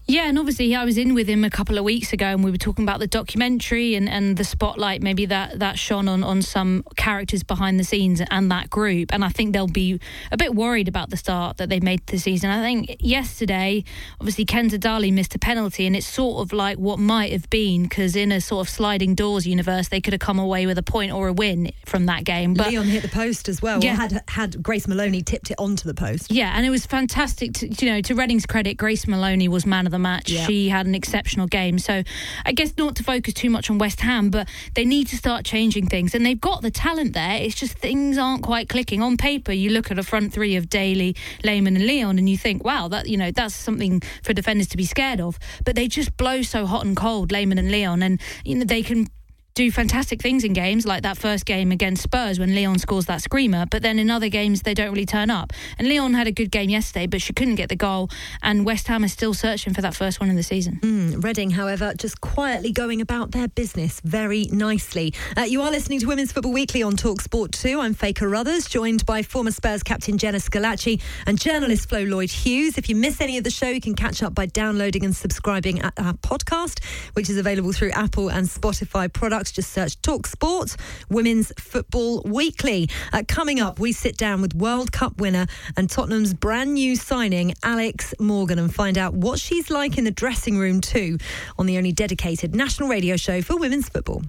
[0.07, 2.51] Yeah, and obviously I was in with him a couple of weeks ago, and we
[2.51, 6.41] were talking about the documentary and, and the spotlight maybe that that shone on on
[6.41, 9.13] some characters behind the scenes and that group.
[9.13, 9.99] And I think they'll be
[10.31, 12.49] a bit worried about the start that they've made this season.
[12.49, 13.83] I think yesterday,
[14.19, 17.83] obviously Kenza Dali missed a penalty, and it's sort of like what might have been
[17.83, 20.83] because in a sort of sliding doors universe, they could have come away with a
[20.83, 22.53] point or a win from that game.
[22.53, 23.83] But Leon hit the post as well.
[23.83, 23.95] Yeah.
[23.95, 26.31] had had Grace Moloney tipped it onto the post.
[26.31, 27.53] Yeah, and it was fantastic.
[27.53, 30.29] To, you know, to Reading's credit, Grace Moloney was man of the match.
[30.29, 31.79] She had an exceptional game.
[31.79, 32.03] So
[32.45, 35.45] I guess not to focus too much on West Ham, but they need to start
[35.45, 36.15] changing things.
[36.15, 37.37] And they've got the talent there.
[37.37, 39.01] It's just things aren't quite clicking.
[39.01, 42.37] On paper, you look at a front three of Dali, Lehmann, and Leon, and you
[42.37, 45.39] think, wow, that you know that's something for defenders to be scared of.
[45.65, 48.83] But they just blow so hot and cold, Lehmann and Leon, and you know they
[48.83, 49.07] can
[49.53, 53.21] do fantastic things in games like that first game against Spurs when Leon scores that
[53.21, 55.51] screamer, but then in other games they don't really turn up.
[55.77, 58.09] And Leon had a good game yesterday, but she couldn't get the goal.
[58.41, 60.79] And West Ham is still searching for that first one in the season.
[60.81, 65.13] Mm, Reading, however, just quietly going about their business very nicely.
[65.35, 67.81] Uh, you are listening to Women's Football Weekly on Talk Sport 2.
[67.81, 72.77] I'm Faye Carruthers, joined by former Spurs captain Jenna Schillaci and journalist Flo Lloyd Hughes.
[72.77, 75.81] If you miss any of the show, you can catch up by downloading and subscribing
[75.81, 76.81] at our podcast,
[77.13, 80.75] which is available through Apple and Spotify products just search Talk Sport
[81.09, 82.89] Women's Football Weekly.
[83.13, 87.53] Uh, coming up, we sit down with World Cup winner and Tottenham's brand new signing,
[87.63, 91.17] Alex Morgan, and find out what she's like in the dressing room too
[91.57, 94.21] on the only dedicated national radio show for women's football.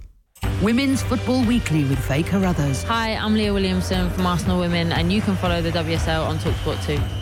[0.63, 2.85] Women's Football Weekly with Faye Carruthers.
[2.85, 6.85] Hi, I'm Leah Williamson from Arsenal Women, and you can follow the WSL on Talksport
[6.87, 7.22] too.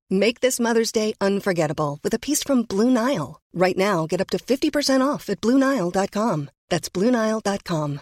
[0.11, 3.39] Make this Mother's Day unforgettable with a piece from Blue Nile.
[3.53, 6.49] Right now, get up to 50% off at BlueNile.com.
[6.69, 8.01] That's BlueNile.com.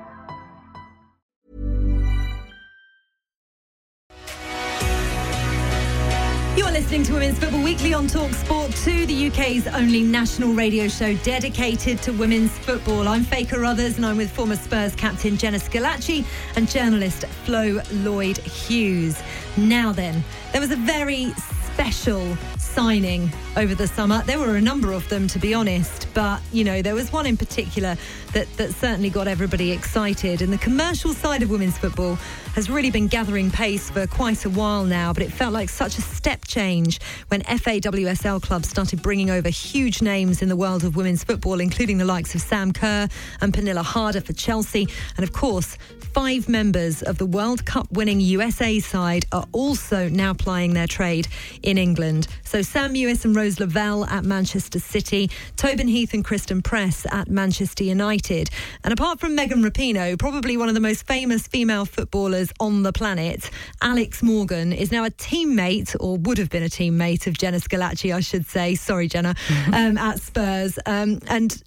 [6.57, 10.53] You are listening to Women's Football Weekly on Talk Sport 2, the UK's only national
[10.53, 13.07] radio show dedicated to women's football.
[13.07, 16.25] I'm Faye Carruthers and I'm with former Spurs captain Jenna Schillaci
[16.57, 19.23] and journalist Flo Lloyd Hughes.
[19.55, 21.31] Now then, there was a very
[21.71, 24.21] special signing over the summer.
[24.25, 27.25] There were a number of them, to be honest, but you know, there was one
[27.25, 27.97] in particular
[28.33, 30.41] that, that certainly got everybody excited.
[30.41, 32.15] And the commercial side of women's football
[32.55, 35.97] has really been gathering pace for quite a while now, but it felt like such
[35.97, 40.95] a step change when FAWSL clubs started bringing over huge names in the world of
[40.95, 43.07] women's football, including the likes of Sam Kerr
[43.39, 45.77] and Pernille Harder for Chelsea, and of course,
[46.13, 51.27] five members of the World Cup winning USA side are also now plying their trade
[51.63, 52.27] in England.
[52.43, 57.29] So Sam Mewis and Rose Lavelle at Manchester City, Tobin Heath and Christen Press at
[57.29, 58.49] Manchester United.
[58.83, 62.91] And apart from Megan Rapinoe, probably one of the most famous female footballers on the
[62.91, 63.49] planet,
[63.81, 68.13] Alex Morgan is now a teammate, or would have been a teammate of Jenna Schillaci,
[68.13, 68.73] I should say.
[68.73, 69.35] Sorry, Jenna,
[69.73, 70.79] um, at Spurs.
[70.87, 71.61] Um, and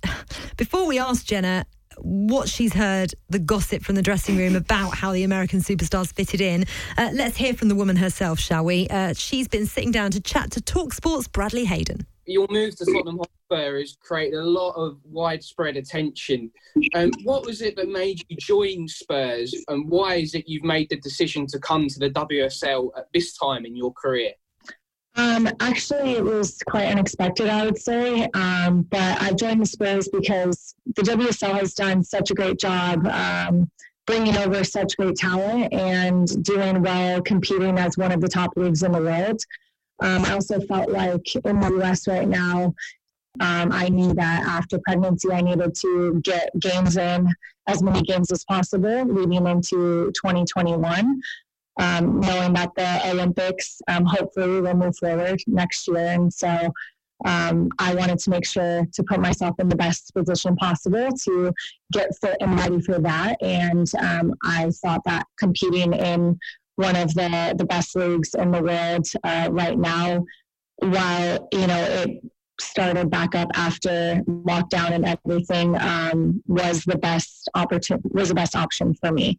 [0.57, 1.65] before we ask Jenna,
[1.99, 6.41] what she's heard, the gossip from the dressing room about how the American superstars fitted
[6.41, 6.65] in.
[6.99, 8.89] Uh, let's hear from the woman herself, shall we?
[8.89, 12.07] Uh, she's been sitting down to chat to Talk Sports Bradley Hayden.
[12.27, 16.51] Your move to Tottenham Hotspur has created a lot of widespread attention.
[16.95, 20.89] Um, what was it that made you join Spurs, and why is it you've made
[20.91, 24.33] the decision to come to the WSL at this time in your career?
[25.17, 28.25] Um, actually, it was quite unexpected, I would say.
[28.35, 33.07] Um, but I joined the Spurs because the WSL has done such a great job
[33.07, 33.71] um,
[34.07, 38.83] bringing over such great talent and doing well, competing as one of the top leagues
[38.83, 39.41] in the world.
[40.01, 42.75] Um, I also felt like in the US right now,
[43.41, 47.29] um, I knew that after pregnancy, I needed to get games in,
[47.67, 51.21] as many games as possible, leading into 2021
[51.81, 56.09] um, knowing that the Olympics um, hopefully will move forward next year.
[56.09, 56.73] And so
[57.25, 61.53] um, I wanted to make sure to put myself in the best position possible to
[61.93, 63.43] get fit and ready for that.
[63.43, 66.39] And um, I thought that competing in
[66.77, 70.25] one of the, the best leagues in the world uh, right now,
[70.79, 72.25] while, you know, it
[72.61, 78.55] started back up after lockdown and everything um, was the best opportunity was the best
[78.55, 79.39] option for me.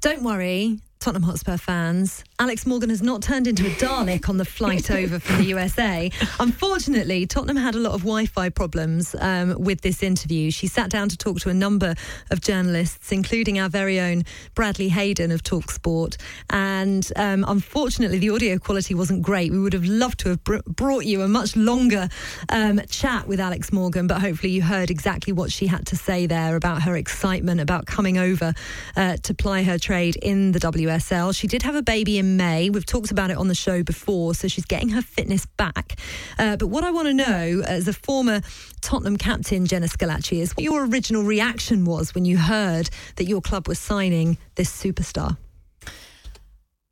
[0.00, 4.44] Don't worry, Tottenham Hotspur fans, Alex Morgan has not turned into a Dalek on the
[4.44, 6.08] flight over from the USA.
[6.38, 10.52] Unfortunately, Tottenham had a lot of Wi Fi problems um, with this interview.
[10.52, 11.96] She sat down to talk to a number
[12.30, 14.22] of journalists, including our very own
[14.54, 16.18] Bradley Hayden of Talksport.
[16.50, 19.50] And um, unfortunately, the audio quality wasn't great.
[19.50, 22.08] We would have loved to have br- brought you a much longer
[22.48, 26.26] um, chat with Alex Morgan, but hopefully, you heard exactly what she had to say
[26.26, 28.54] there about her excitement about coming over
[28.96, 30.60] uh, to ply her trade in the
[30.98, 31.34] WSL.
[31.34, 32.70] She did have a baby in May.
[32.70, 35.98] We've talked about it on the show before, so she's getting her fitness back.
[36.38, 38.40] Uh, but what I want to know, as a former
[38.80, 43.40] Tottenham captain, Jenna Schillaci, is what your original reaction was when you heard that your
[43.40, 45.36] club was signing this superstar.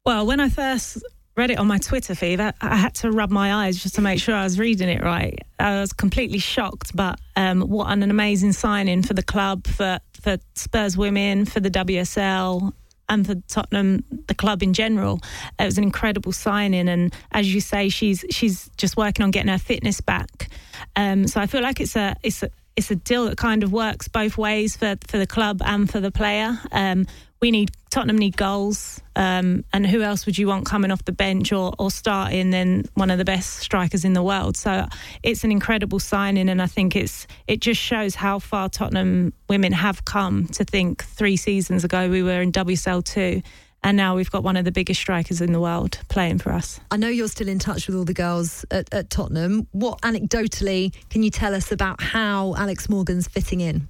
[0.04, 1.02] Well, when I first
[1.36, 4.00] read it on my Twitter feed, I, I, had to rub my eyes just to
[4.00, 5.38] make sure I was reading it right.
[5.58, 10.38] I was completely shocked, but um, what an amazing signing for the club, for, for
[10.54, 12.72] Spurs women, for the WSL,
[13.10, 15.20] and for Tottenham, the club in general.
[15.58, 19.50] It was an incredible signing, and as you say, she's she's just working on getting
[19.50, 20.48] her fitness back.
[20.96, 23.72] Um, so I feel like it's a it's a it's a deal that kind of
[23.72, 26.58] works both ways for for the club and for the player.
[26.72, 27.06] Um,
[27.42, 31.12] we need Tottenham need goals, um, and who else would you want coming off the
[31.12, 34.56] bench or, or starting than one of the best strikers in the world?
[34.56, 34.86] So
[35.22, 39.72] it's an incredible signing, and I think it's it just shows how far Tottenham women
[39.72, 40.46] have come.
[40.48, 43.42] To think three seasons ago we were in WSL two.
[43.82, 46.80] And now we've got one of the biggest strikers in the world playing for us.
[46.90, 49.68] I know you're still in touch with all the girls at, at Tottenham.
[49.72, 53.88] What anecdotally can you tell us about how Alex Morgan's fitting in?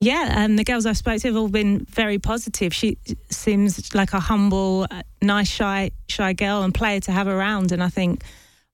[0.00, 2.74] Yeah, um, the girls I've spoken to have all been very positive.
[2.74, 2.98] She
[3.30, 7.72] seems like a humble, uh, nice, shy, shy girl and player to have around.
[7.72, 8.22] And I think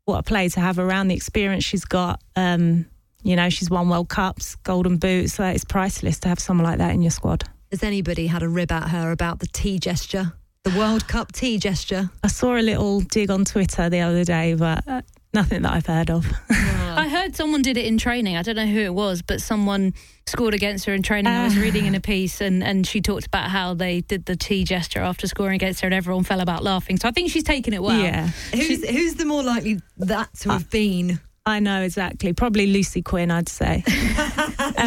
[0.05, 2.21] what a player to have around the experience she's got.
[2.35, 2.87] Um,
[3.23, 5.35] you know, she's won World Cups, Golden Boots.
[5.35, 7.45] So it's priceless to have someone like that in your squad.
[7.73, 10.35] Has anybody had a rib at her about the tea gesture?
[10.65, 12.11] The World Cup tea gesture?
[12.23, 15.01] I saw a little dig on Twitter the other day, but uh,
[15.33, 16.27] nothing that I've heard of.
[16.51, 18.37] I heard someone did it in training.
[18.37, 19.95] I don't know who it was, but someone
[20.27, 21.33] scored against her in training.
[21.33, 24.37] I was reading in a piece, and, and she talked about how they did the
[24.37, 26.99] T gesture after scoring against her, and everyone fell about laughing.
[26.99, 27.99] So I think she's taken it well.
[27.99, 28.27] Yeah.
[28.55, 31.21] Who's, who's the more likely that to have been?
[31.45, 32.33] I know exactly.
[32.33, 33.83] Probably Lucy Quinn, I'd say.
[33.89, 33.93] um,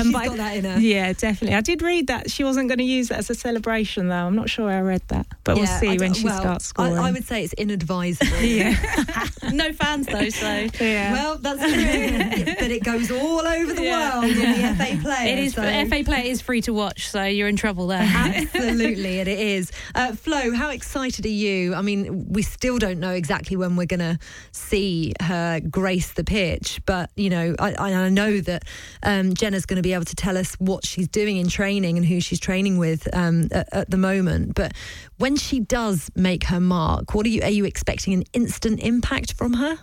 [0.04, 0.80] She's but I- got that in her.
[0.80, 1.54] Yeah, definitely.
[1.54, 4.16] I did read that she wasn't going to use that as a celebration, though.
[4.16, 6.98] I'm not sure I read that, but we'll see when she well, starts I, scoring.
[6.98, 8.38] I would say it's inadvisable.
[8.42, 8.74] yeah.
[9.52, 11.12] no fans though, so yeah.
[11.12, 12.54] Well, that's true.
[12.58, 14.20] but it goes all over the Yeah.
[14.22, 15.34] world in the FA Play.
[15.34, 18.00] It is so- FA play is free to watch, so you're in trouble there.
[18.02, 19.74] Absolutely, and it is.
[19.94, 21.76] Uh, Flo, how excited are you?
[21.76, 24.18] I mean, we still don't know exactly when we're going to
[24.54, 26.45] see her grace the pitch,
[26.86, 28.64] but you know, I, I know that
[29.04, 32.06] um, Jenna's going to be able to tell us what she's doing in training and
[32.06, 34.56] who she's training with um, at, at the moment.
[34.56, 34.74] But
[35.18, 37.42] when she does make her mark, what are you?
[37.42, 39.78] Are you expecting an instant impact from her?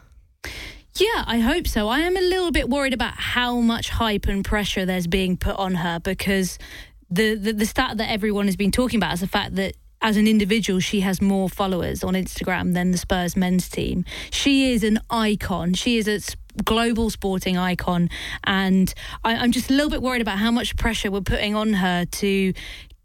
[0.95, 1.89] Yeah, I hope so.
[1.89, 5.57] I am a little bit worried about how much hype and pressure there's being put
[5.57, 6.59] on her because
[7.11, 10.17] the, the, the stat that everyone has been talking about is the fact that as
[10.17, 14.05] an individual, she has more followers on Instagram than the Spurs men's team.
[14.31, 15.75] She is an icon.
[15.75, 16.21] She is a
[16.65, 18.11] global sporting icon.
[18.45, 18.93] And
[19.25, 22.05] I, I'm just a little bit worried about how much pressure we're putting on her
[22.05, 22.53] to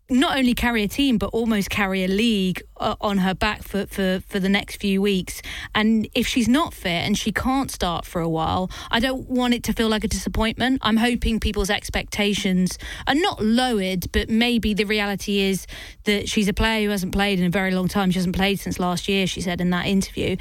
[0.10, 3.86] not only carry a team but almost carry a league uh, on her back for,
[3.88, 5.42] for, for the next few weeks.
[5.76, 9.54] And if she's not fit and she can't start for a while i don't want
[9.54, 10.80] it to feel like a disappointment.
[10.82, 15.68] I'm hoping people's expectations are not lowered but maybe the reality is
[16.06, 18.12] that she's a player who hasn't played in a very long time.
[18.12, 20.38] She hasn't played since last year she said in that interview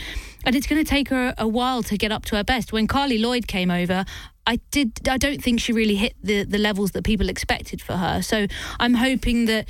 [0.46, 2.86] and it's going to take her a while to get up to her best when
[2.86, 4.06] Carli Lloyd came over
[4.46, 5.08] I did.
[5.08, 8.22] I don't think she really hit the the levels that people expected for her.
[8.22, 8.46] So
[8.78, 9.68] I'm hoping that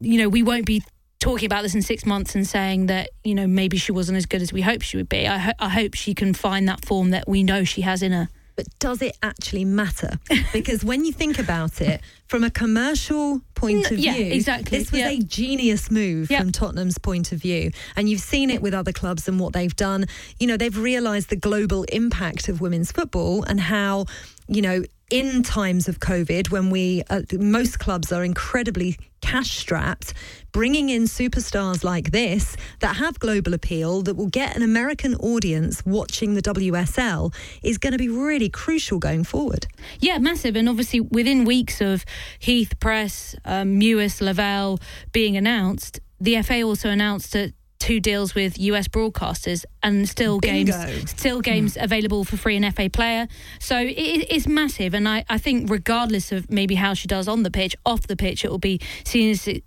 [0.00, 0.82] you know we won't be
[1.20, 4.26] talking about this in six months and saying that you know maybe she wasn't as
[4.26, 5.26] good as we hoped she would be.
[5.26, 8.12] I, ho- I hope she can find that form that we know she has in
[8.12, 8.28] her.
[8.60, 10.18] But does it actually matter?
[10.52, 14.90] Because when you think about it, from a commercial point of yeah, view, exactly, this
[14.90, 15.08] was yeah.
[15.08, 17.70] a genius move from Tottenham's point of view.
[17.96, 20.06] And you've seen it with other clubs and what they've done.
[20.38, 24.06] You know, they've realised the global impact of women's football and how,
[24.48, 30.14] you know, in times of COVID, when we, uh, most clubs are incredibly cash strapped,
[30.52, 35.84] bringing in superstars like this that have global appeal, that will get an American audience
[35.84, 39.66] watching the WSL is going to be really crucial going forward.
[39.98, 40.56] Yeah, massive.
[40.56, 42.04] And obviously, within weeks of
[42.38, 44.78] Heath, Press, um, Mewis, Lavelle
[45.12, 50.72] being announced, the FA also announced that two deals with US broadcasters and still Bingo.
[50.72, 51.42] games still hmm.
[51.42, 53.26] games available for free in FA player.
[53.58, 53.92] So it,
[54.30, 57.74] it's massive and I, I think regardless of maybe how she does on the pitch,
[57.84, 59.62] off the pitch it will be seen as a,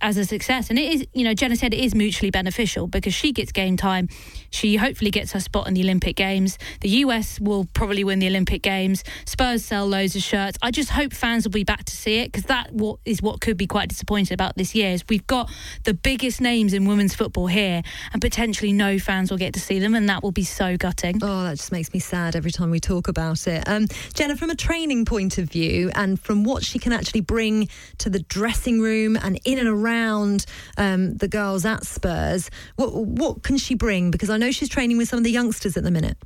[0.00, 0.70] as a success.
[0.70, 3.76] And it is, you know, Jenna said it is mutually beneficial because she gets game
[3.76, 4.08] time.
[4.50, 6.58] She hopefully gets her spot in the Olympic Games.
[6.80, 9.02] The US will probably win the Olympic Games.
[9.26, 10.56] Spurs sell loads of shirts.
[10.62, 13.40] I just hope fans will be back to see it because that what is what
[13.40, 15.50] could be quite disappointing about this year is we've got
[15.82, 17.82] the biggest names in women's football here
[18.12, 21.18] and potentially no fans will get to see them and that will be so gutting.
[21.22, 23.68] Oh, that just makes me sad every time we talk about it.
[23.68, 27.68] Um, Jenna, from a training point of view and from what she can actually bring
[27.98, 30.46] to the dressing room and in and around
[30.76, 34.10] um, the girls at Spurs, what, what can she bring?
[34.10, 36.16] Because I know she's training with some of the youngsters at the minute.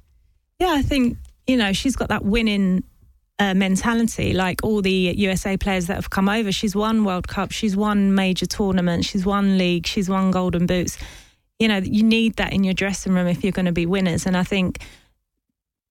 [0.59, 2.85] Yeah, I think, you know, she's got that winning
[3.39, 6.53] uh, mentality like all the USA players that have come over.
[6.53, 10.99] She's won World Cup, she's won major tournaments, she's won league, she's won Golden Boots.
[11.59, 14.27] You know, you need that in your dressing room if you're going to be winners.
[14.27, 14.81] And I think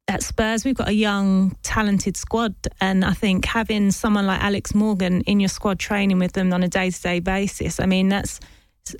[0.07, 2.55] at Spurs, we've got a young, talented squad.
[2.81, 6.63] And I think having someone like Alex Morgan in your squad training with them on
[6.63, 8.39] a day to day basis, I mean, that's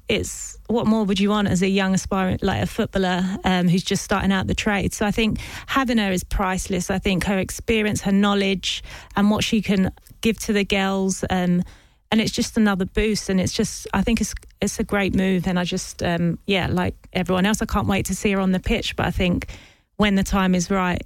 [0.07, 3.83] it's what more would you want as a young aspiring like a footballer um, who's
[3.83, 4.93] just starting out the trade?
[4.93, 6.89] So i think having her is priceless.
[6.89, 8.83] I think her experience her knowledge
[9.15, 11.63] and what she can give to the girls um,
[12.11, 13.29] and it's just another boost.
[13.29, 15.47] And it's just i think it's it's a great move.
[15.47, 18.51] And i just um, yeah like everyone else i can't wait to see her on
[18.51, 18.95] the pitch.
[18.95, 19.47] But i think
[19.97, 21.01] when the time is right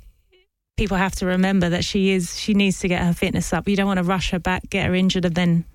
[0.78, 3.68] people have to remember that she is she needs to get her fitness up.
[3.68, 5.66] You don't want to rush her back get her injured and then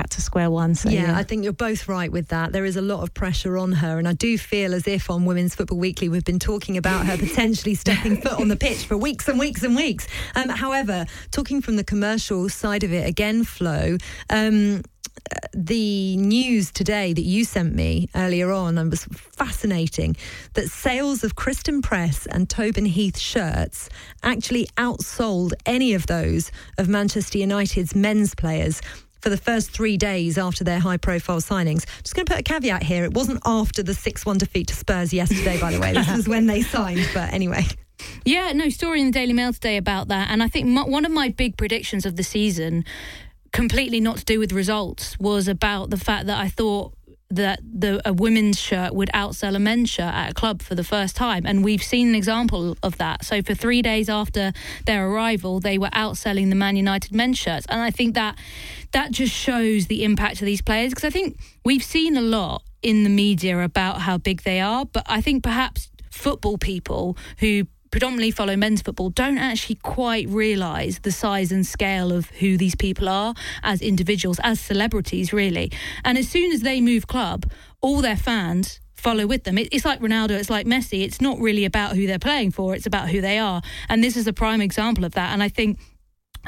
[0.00, 1.18] back to square one so yeah, yeah.
[1.18, 2.52] I think you're both right with that.
[2.52, 5.26] There is a lot of pressure on her, and I do feel as if on
[5.26, 8.96] Women's Football Weekly we've been talking about her potentially stepping foot on the pitch for
[8.96, 10.08] weeks and weeks and weeks.
[10.34, 13.98] Um, however, talking from the commercial side of it again, Flo.
[14.30, 14.84] Um,
[15.52, 20.16] the news today that you sent me earlier on and was fascinating
[20.54, 23.90] that sales of Christen Press and Tobin Heath shirts
[24.22, 28.80] actually outsold any of those of Manchester United's men's players
[29.20, 31.86] for the first three days after their high profile signings.
[32.02, 33.04] Just going to put a caveat here.
[33.04, 35.92] It wasn't after the 6 1 defeat to Spurs yesterday, by the way.
[35.92, 37.66] This was when they signed, but anyway.
[38.24, 40.30] Yeah, no, story in the Daily Mail today about that.
[40.30, 42.84] And I think my, one of my big predictions of the season,
[43.52, 46.94] completely not to do with results, was about the fact that I thought
[47.30, 50.84] that the a women's shirt would outsell a men's shirt at a club for the
[50.84, 51.46] first time.
[51.46, 53.24] And we've seen an example of that.
[53.24, 54.52] So for 3 days after
[54.86, 57.66] their arrival they were outselling the Man United men's shirts.
[57.68, 58.36] And I think that
[58.92, 60.90] that just shows the impact of these players.
[60.90, 64.84] Because I think we've seen a lot in the media about how big they are.
[64.84, 71.00] But I think perhaps football people who predominantly follow men's football don't actually quite realise
[71.00, 75.72] the size and scale of who these people are as individuals, as celebrities, really.
[76.04, 79.56] And as soon as they move club, all their fans follow with them.
[79.56, 81.02] it's like Ronaldo, it's like Messi.
[81.02, 83.62] It's not really about who they're playing for, it's about who they are.
[83.88, 85.32] And this is a prime example of that.
[85.32, 85.78] And I think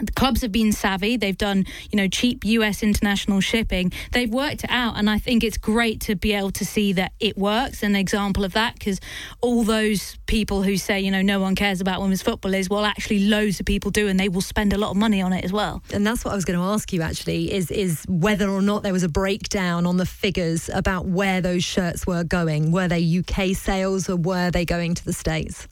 [0.01, 1.17] the clubs have been savvy.
[1.17, 3.93] They've done, you know, cheap US international shipping.
[4.13, 7.13] They've worked it out, and I think it's great to be able to see that
[7.21, 7.83] it works.
[7.83, 9.01] An example of that, because
[9.41, 12.85] all those people who say, you know, no one cares about women's football is well,
[12.85, 15.45] actually, loads of people do, and they will spend a lot of money on it
[15.45, 15.83] as well.
[15.93, 17.03] And that's what I was going to ask you.
[17.03, 21.41] Actually, is is whether or not there was a breakdown on the figures about where
[21.41, 22.73] those shirts were going.
[22.73, 25.69] Were they UK sales or were they going to the states?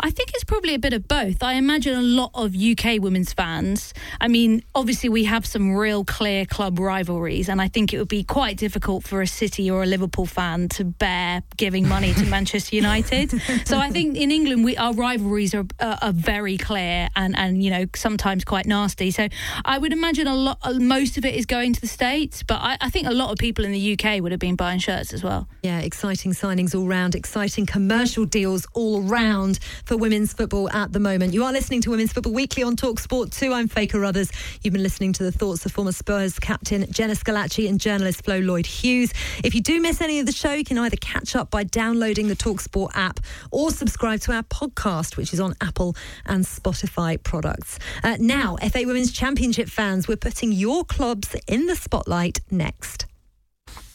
[0.00, 1.42] I think it's probably a bit of both.
[1.42, 3.94] I imagine a lot of UK women's fans.
[4.20, 8.08] I mean, obviously, we have some real clear club rivalries, and I think it would
[8.08, 12.24] be quite difficult for a City or a Liverpool fan to bear giving money to
[12.26, 13.40] Manchester United.
[13.66, 17.62] So I think in England, we our rivalries are, uh, are very clear and, and
[17.62, 19.10] you know sometimes quite nasty.
[19.10, 19.28] So
[19.64, 22.60] I would imagine a lot, uh, most of it is going to the states, but
[22.60, 25.12] I, I think a lot of people in the UK would have been buying shirts
[25.12, 25.48] as well.
[25.62, 31.00] Yeah, exciting signings all round, exciting commercial deals all round for women's football at the
[31.00, 31.34] moment.
[31.34, 33.52] You are listening to Women's Football Weekly on Talk Sport 2.
[33.52, 34.30] I'm Faye Carruthers.
[34.62, 38.38] You've been listening to the thoughts of former Spurs captain Jenna Schillaci and journalist Flo
[38.38, 39.12] Lloyd Hughes.
[39.42, 42.28] If you do miss any of the show, you can either catch up by downloading
[42.28, 45.96] the Talk Sport app or subscribe to our podcast, which is on Apple
[46.26, 47.78] and Spotify products.
[48.04, 53.07] Uh, now, FA Women's Championship fans, we're putting your clubs in the spotlight next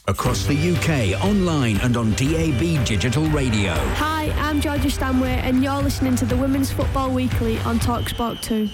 [0.08, 3.74] across the UK, online and on DAB Digital Radio.
[3.96, 8.70] Hi, I'm Georgia Stanway, and you're listening to the Women's Football Weekly on Talksport 2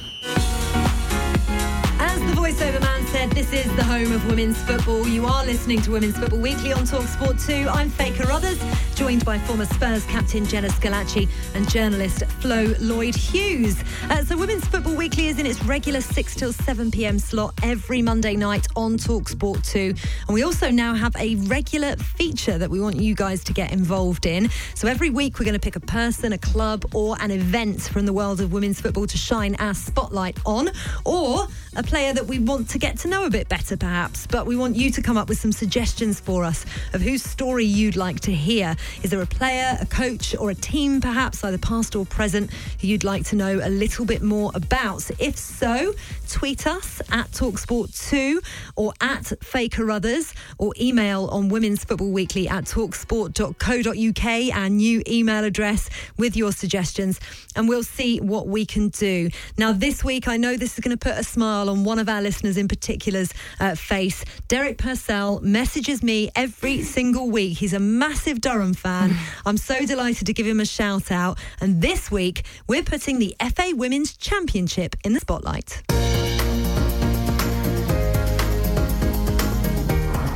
[2.00, 5.08] As the voiceover man said, this is the home of women's football.
[5.08, 7.70] You are listening to Women's Football Weekly on Talksport 2.
[7.70, 8.60] I'm Faye Carruthers,
[9.00, 13.82] joined by former Spurs captain Jenna Schillaci and journalist Flo Lloyd Hughes.
[14.10, 17.18] Uh, so Women's Football Weekly is in its regular 6 till 7 p.m.
[17.18, 19.94] slot every Monday night on Talksport 2.
[20.28, 23.72] And we also now have a regular feature that we want you guys to get
[23.72, 24.50] involved in.
[24.76, 28.06] So every week we're going to pick a person, a club, or an event from
[28.06, 30.72] the world of women's football to shine our spotlight on,
[31.06, 31.48] or
[31.78, 34.28] a player that we want to get to know a bit better, perhaps.
[34.28, 37.64] But we want you to come up with some suggestions for us of whose story
[37.64, 38.76] you'd like to hear.
[39.04, 42.88] Is there a player, a coach, or a team, perhaps, either past or present, who
[42.88, 45.10] you'd like to know a little bit more about?
[45.20, 45.94] If so,
[46.28, 48.44] tweet us at Talksport2
[48.76, 55.44] or at Faye Carruthers or email on Women's Football Weekly at talksport.co.uk, our new email
[55.44, 57.20] address with your suggestions,
[57.56, 59.30] and we'll see what we can do.
[59.58, 62.10] Now, this week, I know this is going to put a smile on one of
[62.10, 64.24] our listeners in particular's uh, face.
[64.48, 67.58] Derek Purcell messages me every single week.
[67.58, 69.16] He's a massive Durham fan.
[69.46, 71.38] I'm so delighted to give him a shout out.
[71.62, 75.84] And this week, we're putting the FA Women's Championship in the spotlight.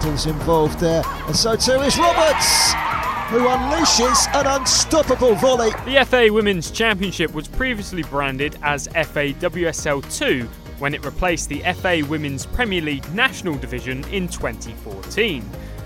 [0.05, 2.73] Is involved there, and so too is Roberts
[3.29, 5.71] who unleashes an unstoppable volley.
[5.85, 11.61] The FA Women's Championship was previously branded as FA WSL 2 when it replaced the
[11.73, 15.43] FA Women's Premier League National Division in 2014.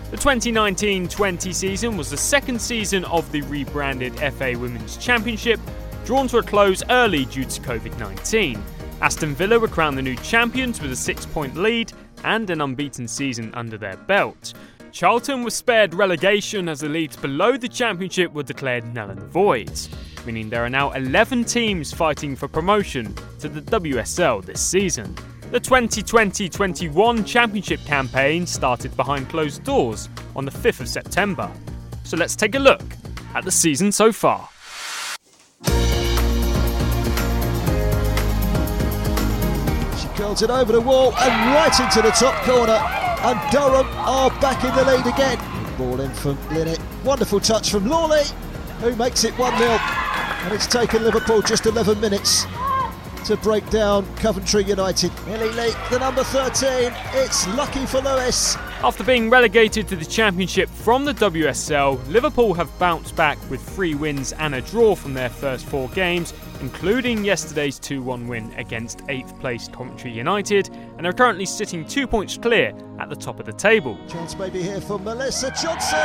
[0.09, 5.59] The 2019 20 season was the second season of the rebranded FA Women's Championship,
[6.05, 8.63] drawn to a close early due to COVID 19.
[9.01, 11.91] Aston Villa were crowned the new champions with a six point lead
[12.23, 14.53] and an unbeaten season under their belt.
[14.91, 19.77] Charlton was spared relegation as the leagues below the Championship were declared null and void
[20.27, 25.15] meaning there are now 11 teams fighting for promotion to the WSL this season.
[25.49, 31.49] The 2020 21 Championship campaign started behind closed doors on the 5th of September.
[32.03, 32.83] So let's take a look
[33.33, 34.49] at the season so far.
[39.97, 42.73] She curls it over the wall and right into the top corner.
[43.23, 45.39] and Durham are back in the lead again.
[45.77, 46.81] Ball in from Linnett.
[47.05, 48.23] Wonderful touch from Lawley,
[48.81, 49.69] who makes it 1 0.
[49.71, 52.45] And it's taken Liverpool just 11 minutes
[53.27, 55.11] to break down Coventry United.
[55.27, 56.93] Ellie Leake, the number 13.
[57.13, 58.55] It's lucky for Lewes.
[58.81, 63.95] After being relegated to the Championship from the WSL, Liverpool have bounced back with three
[63.95, 68.99] wins and a draw from their first four games, including yesterday's 2 1 win against
[69.07, 73.45] 8th placed Coventry United, and are currently sitting two points clear at the top of
[73.45, 73.97] the table.
[74.07, 75.97] Chance maybe here for Melissa Johnson.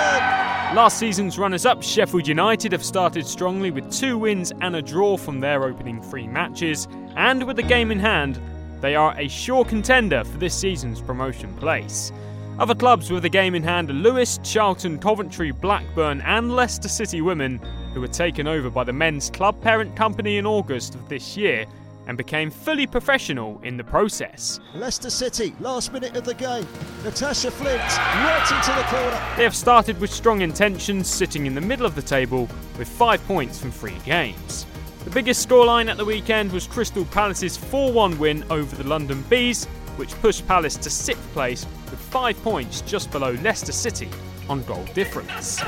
[0.75, 5.17] Last season's runners up, Sheffield United, have started strongly with two wins and a draw
[5.17, 8.41] from their opening three matches, and with the game in hand,
[8.81, 12.13] they are a sure contender for this season's promotion place.
[12.59, 17.23] Other clubs with a game in hand are Lewes, Charlton, Coventry, Blackburn, and Leicester City
[17.23, 17.61] Women,
[17.95, 21.67] who were taken over by the men's club parent company in August of this year
[22.07, 24.59] and became fully professional in the process.
[24.75, 26.67] Leicester City, last minute of the game.
[27.05, 29.37] Natasha Flint right into the corner.
[29.37, 33.25] They have started with strong intentions, sitting in the middle of the table with five
[33.27, 34.67] points from three games.
[35.05, 39.23] The biggest scoreline at the weekend was Crystal Palace's 4 1 win over the London
[39.29, 39.67] Bees,
[39.97, 44.09] which pushed Palace to sixth place with five points just below Leicester City
[44.49, 45.61] on goal difference.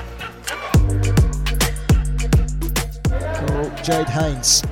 [3.46, 4.62] Coral Jade Haynes.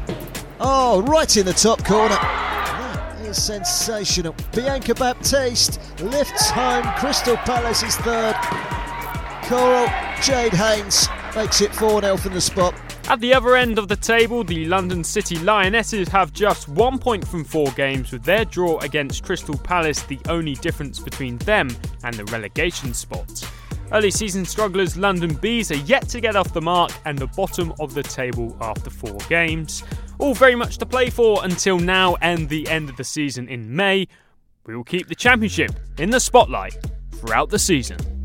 [0.61, 2.15] Oh, right in the top corner.
[2.15, 4.35] That is sensational.
[4.53, 8.35] Bianca Baptiste lifts home Crystal Palace's third.
[9.45, 9.87] Coral
[10.23, 12.75] Jade Haynes makes it 4 0 from the spot.
[13.09, 17.27] At the other end of the table, the London City Lionesses have just one point
[17.27, 21.69] from four games, with their draw against Crystal Palace the only difference between them
[22.05, 23.45] and the relegation spot.
[23.93, 27.75] Early season strugglers London Bees are yet to get off the mark and the bottom
[27.79, 29.85] of the table after four games.
[30.19, 33.77] All very much to play for until now and the end of the season in
[33.77, 34.09] May.
[34.65, 36.75] We will keep the championship in the spotlight
[37.17, 38.22] throughout the season.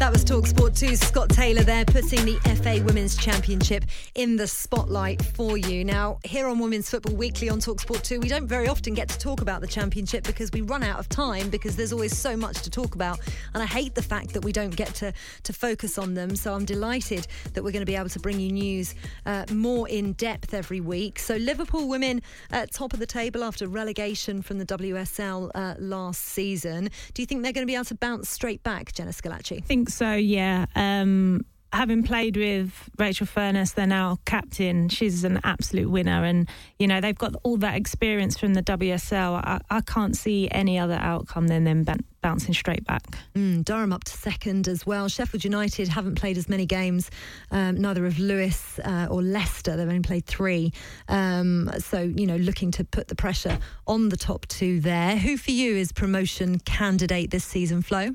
[0.00, 3.84] That was Talksport 2's Scott Taylor there, putting the FA Women's Championship
[4.14, 5.84] in the spotlight for you.
[5.84, 9.18] Now, here on Women's Football Weekly on Talksport 2, we don't very often get to
[9.18, 12.62] talk about the Championship because we run out of time because there's always so much
[12.62, 13.20] to talk about.
[13.52, 16.34] And I hate the fact that we don't get to, to focus on them.
[16.34, 18.94] So I'm delighted that we're going to be able to bring you news
[19.26, 21.18] uh, more in depth every week.
[21.18, 26.22] So Liverpool women at top of the table after relegation from the WSL uh, last
[26.22, 26.88] season.
[27.12, 29.58] Do you think they're going to be able to bounce straight back, Jenna Schillaci?
[29.58, 30.66] I think so, yeah.
[30.74, 34.88] Um, having played with Rachel Furness, they're now captain.
[34.88, 39.42] She's an absolute winner, and you know they've got all that experience from the WSL.
[39.44, 41.84] I, I can't see any other outcome than them
[42.22, 43.02] bouncing straight back.
[43.34, 45.08] Mm, Durham up to second as well.
[45.08, 47.10] Sheffield United haven't played as many games.
[47.50, 49.76] Um, neither of Lewes uh, or Leicester.
[49.76, 50.72] They've only played three.
[51.08, 55.16] Um, so you know, looking to put the pressure on the top two there.
[55.16, 58.10] Who for you is promotion candidate this season, Flo?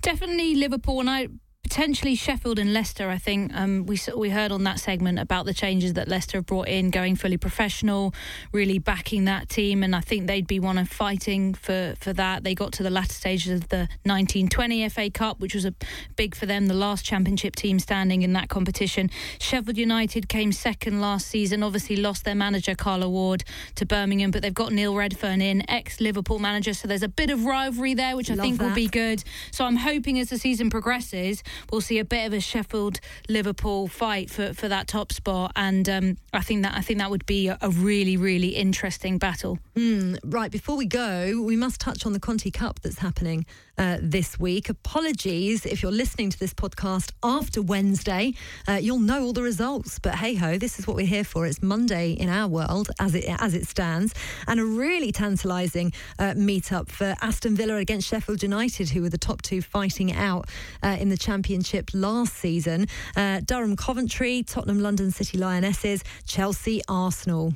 [0.00, 1.28] Definitely Liverpool, and I
[1.68, 3.10] potentially Sheffield and Leicester.
[3.10, 6.46] I think um, we we heard on that segment about the changes that Leicester have
[6.46, 8.14] brought in, going fully professional,
[8.52, 12.42] really backing that team, and I think they'd be one of fighting for for that.
[12.42, 15.74] They got to the latter stages of the 1920 FA Cup, which was a
[16.16, 19.10] big for them, the last Championship team standing in that competition.
[19.38, 21.62] Sheffield United came second last season.
[21.62, 23.44] Obviously lost their manager Carla Ward
[23.74, 27.28] to Birmingham, but they've got Neil Redfearn in, ex Liverpool manager, so there's a bit
[27.28, 29.22] of rivalry there, which Love I think will be good.
[29.50, 33.88] So I'm hoping as the season progresses, we'll see a bit of a Sheffield Liverpool
[33.88, 37.26] fight for, for that top spot, and um, I think that I think that would
[37.26, 39.58] be a, a really really interesting battle.
[39.78, 43.46] Mm, right, before we go, we must touch on the Conti Cup that's happening
[43.78, 44.68] uh, this week.
[44.68, 48.34] Apologies if you're listening to this podcast after Wednesday.
[48.66, 51.46] Uh, you'll know all the results, but hey ho, this is what we're here for.
[51.46, 54.16] It's Monday in our world as it as it stands,
[54.48, 59.16] and a really tantalising uh, meet-up for Aston Villa against Sheffield United, who were the
[59.16, 60.48] top two fighting out
[60.82, 62.88] uh, in the Championship last season.
[63.14, 67.54] Uh, Durham Coventry, Tottenham London City Lionesses, Chelsea Arsenal.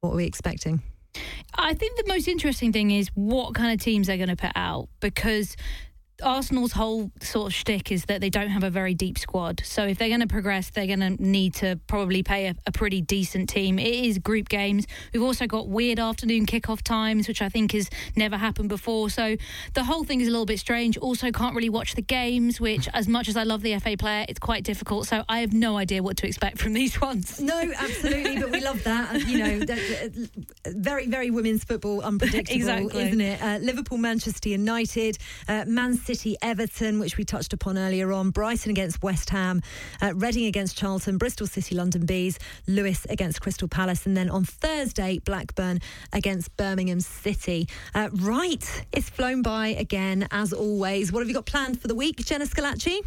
[0.00, 0.80] What are we expecting?
[1.54, 4.52] I think the most interesting thing is what kind of teams they're going to put
[4.54, 5.56] out because
[6.24, 9.60] Arsenal's whole sort of shtick is that they don't have a very deep squad.
[9.64, 12.72] So if they're going to progress, they're going to need to probably pay a, a
[12.72, 13.78] pretty decent team.
[13.78, 14.86] It is group games.
[15.12, 19.10] We've also got weird afternoon kickoff times, which I think has never happened before.
[19.10, 19.36] So
[19.74, 20.96] the whole thing is a little bit strange.
[20.98, 24.24] Also, can't really watch the games, which, as much as I love the FA player,
[24.28, 25.06] it's quite difficult.
[25.06, 27.38] So I have no idea what to expect from these ones.
[27.44, 29.20] No, absolutely, but we love that.
[29.28, 29.66] You know,
[30.66, 33.02] very, very women's football unpredictable, Exactly.
[33.02, 33.42] isn't it?
[33.42, 35.18] Uh, Liverpool, Manchester United,
[35.48, 36.13] uh, Man City.
[36.14, 39.60] City Everton, which we touched upon earlier on, Brighton against West Ham,
[40.00, 42.38] uh, Reading against Charlton, Bristol City London Bees,
[42.68, 45.80] Lewes against Crystal Palace, and then on Thursday, Blackburn
[46.12, 47.68] against Birmingham City.
[47.96, 51.10] Uh, right, it's flown by again, as always.
[51.10, 53.00] What have you got planned for the week, Jenna Schillaci?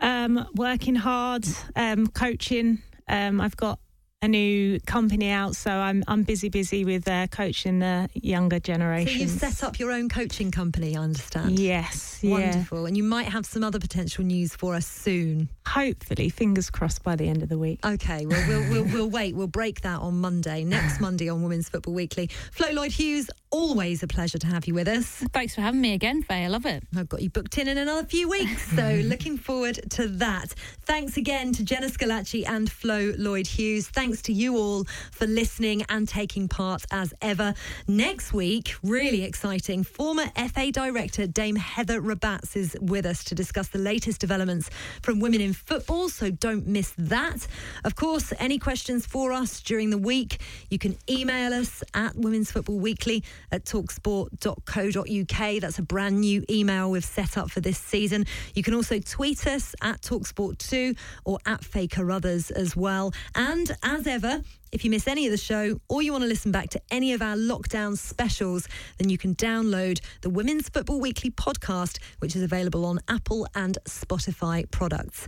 [0.00, 1.46] Um, working hard,
[1.76, 2.82] um, coaching.
[3.08, 3.78] Um, I've got
[4.20, 9.12] a new company out, so I'm I'm busy busy with uh, coaching the younger generation.
[9.12, 11.58] So you've set up your own coaching company, I understand.
[11.58, 12.30] Yes, yeah.
[12.32, 12.86] Wonderful.
[12.86, 15.48] And you might have some other potential news for us soon.
[15.68, 17.84] Hopefully, fingers crossed by the end of the week.
[17.84, 19.36] Okay, well, we'll, we'll, we'll wait.
[19.36, 22.30] We'll break that on Monday, next Monday on Women's Football Weekly.
[22.52, 25.06] Flo Lloyd Hughes, always a pleasure to have you with us.
[25.32, 26.44] Thanks for having me again, Faye.
[26.44, 26.84] I love it.
[26.96, 30.54] I've got you booked in in another few weeks, so looking forward to that.
[30.86, 33.88] Thanks again to Jenna Schillaci and Flo Lloyd Hughes.
[33.88, 37.52] Thanks to you all for listening and taking part as ever.
[37.86, 43.68] Next week, really exciting, former FA Director Dame Heather Rabbatts is with us to discuss
[43.68, 44.70] the latest developments
[45.02, 47.46] from women in football, so don't miss that.
[47.84, 50.40] Of course, any questions for us during the week,
[50.70, 55.60] you can email us at Women's Football Weekly at talksport.co.uk.
[55.60, 58.26] That's a brand new email we've set up for this season.
[58.54, 63.12] You can also tweet us at Talksport2 or at Faye Carruthers as well.
[63.34, 64.42] And as ever,
[64.72, 67.12] if you miss any of the show or you want to listen back to any
[67.12, 72.42] of our lockdown specials, then you can download the Women's Football Weekly podcast, which is
[72.42, 75.26] available on Apple and Spotify products.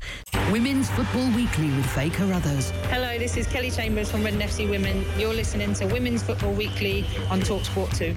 [0.50, 2.70] Women's Football Weekly with Faye Carruthers.
[2.90, 5.04] Hello, this is Kelly Chambers from Reading FC Women.
[5.18, 8.16] You're listening to Women's Football Weekly on Talksport 2.